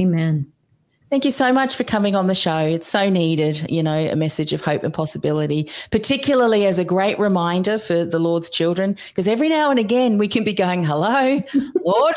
Amen. 0.00 0.50
Thank 1.08 1.24
you 1.24 1.30
so 1.30 1.52
much 1.52 1.76
for 1.76 1.84
coming 1.84 2.16
on 2.16 2.26
the 2.26 2.34
show. 2.34 2.58
It's 2.58 2.88
so 2.88 3.08
needed, 3.08 3.70
you 3.70 3.80
know, 3.80 3.96
a 3.96 4.16
message 4.16 4.52
of 4.52 4.60
hope 4.60 4.82
and 4.82 4.92
possibility, 4.92 5.70
particularly 5.92 6.66
as 6.66 6.80
a 6.80 6.84
great 6.84 7.16
reminder 7.16 7.78
for 7.78 8.04
the 8.04 8.18
Lord's 8.18 8.50
children, 8.50 8.96
because 9.08 9.28
every 9.28 9.48
now 9.48 9.70
and 9.70 9.78
again 9.78 10.18
we 10.18 10.26
can 10.26 10.42
be 10.42 10.52
going, 10.52 10.82
Hello, 10.82 11.40
Lord, 11.84 12.14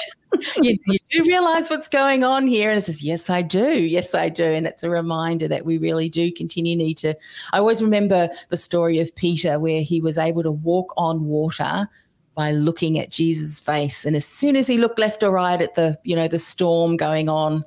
you, 0.63 0.75
you, 0.87 0.97
do 1.11 1.23
realize 1.23 1.69
what's 1.69 1.87
going 1.87 2.23
on 2.23 2.47
here? 2.47 2.71
And 2.71 2.79
it 2.79 2.81
says, 2.81 3.03
Yes, 3.03 3.29
I 3.29 3.43
do. 3.43 3.79
Yes, 3.79 4.15
I 4.15 4.27
do. 4.27 4.43
And 4.43 4.65
it's 4.65 4.83
a 4.83 4.89
reminder 4.89 5.47
that 5.47 5.65
we 5.65 5.77
really 5.77 6.09
do 6.09 6.31
continue 6.31 6.75
need 6.75 6.97
to. 6.97 7.13
I 7.53 7.59
always 7.59 7.83
remember 7.83 8.27
the 8.49 8.57
story 8.57 8.97
of 8.99 9.13
Peter 9.13 9.59
where 9.59 9.83
he 9.83 10.01
was 10.01 10.17
able 10.17 10.41
to 10.41 10.51
walk 10.51 10.95
on 10.97 11.25
water 11.25 11.87
by 12.35 12.51
looking 12.51 12.99
at 12.99 13.09
Jesus' 13.09 13.59
face. 13.59 14.05
And 14.05 14.15
as 14.15 14.25
soon 14.25 14.55
as 14.55 14.67
he 14.67 14.77
looked 14.77 14.99
left 14.99 15.23
or 15.23 15.31
right 15.31 15.61
at 15.61 15.75
the, 15.75 15.97
you 16.03 16.15
know, 16.15 16.27
the 16.27 16.39
storm 16.39 16.95
going 16.95 17.27
on 17.27 17.65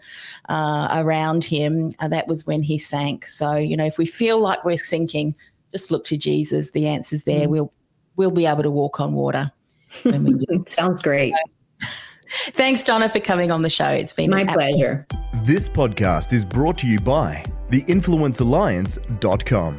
uh, 0.48 0.88
around 0.92 1.44
him, 1.44 1.90
uh, 1.98 2.08
that 2.08 2.26
was 2.26 2.46
when 2.46 2.62
he 2.62 2.78
sank. 2.78 3.26
So, 3.26 3.56
you 3.56 3.76
know, 3.76 3.84
if 3.84 3.98
we 3.98 4.06
feel 4.06 4.38
like 4.38 4.64
we're 4.64 4.78
sinking, 4.78 5.34
just 5.70 5.90
look 5.90 6.04
to 6.06 6.16
Jesus. 6.16 6.70
The 6.70 6.86
answer's 6.86 7.24
there. 7.24 7.46
Mm. 7.46 7.50
We'll 7.50 7.72
we'll 8.16 8.30
be 8.30 8.46
able 8.46 8.62
to 8.62 8.70
walk 8.70 9.00
on 9.00 9.14
water. 9.14 9.50
Sounds 10.68 11.02
great. 11.02 11.34
Thanks, 12.52 12.82
Donna, 12.82 13.08
for 13.08 13.20
coming 13.20 13.50
on 13.50 13.62
the 13.62 13.70
show. 13.70 13.88
It's 13.88 14.14
been 14.14 14.30
my 14.30 14.44
pleasure. 14.44 15.06
This 15.44 15.68
podcast 15.68 16.32
is 16.32 16.44
brought 16.44 16.78
to 16.78 16.86
you 16.86 16.98
by 16.98 17.44
theinfluencealliance.com. 17.70 19.78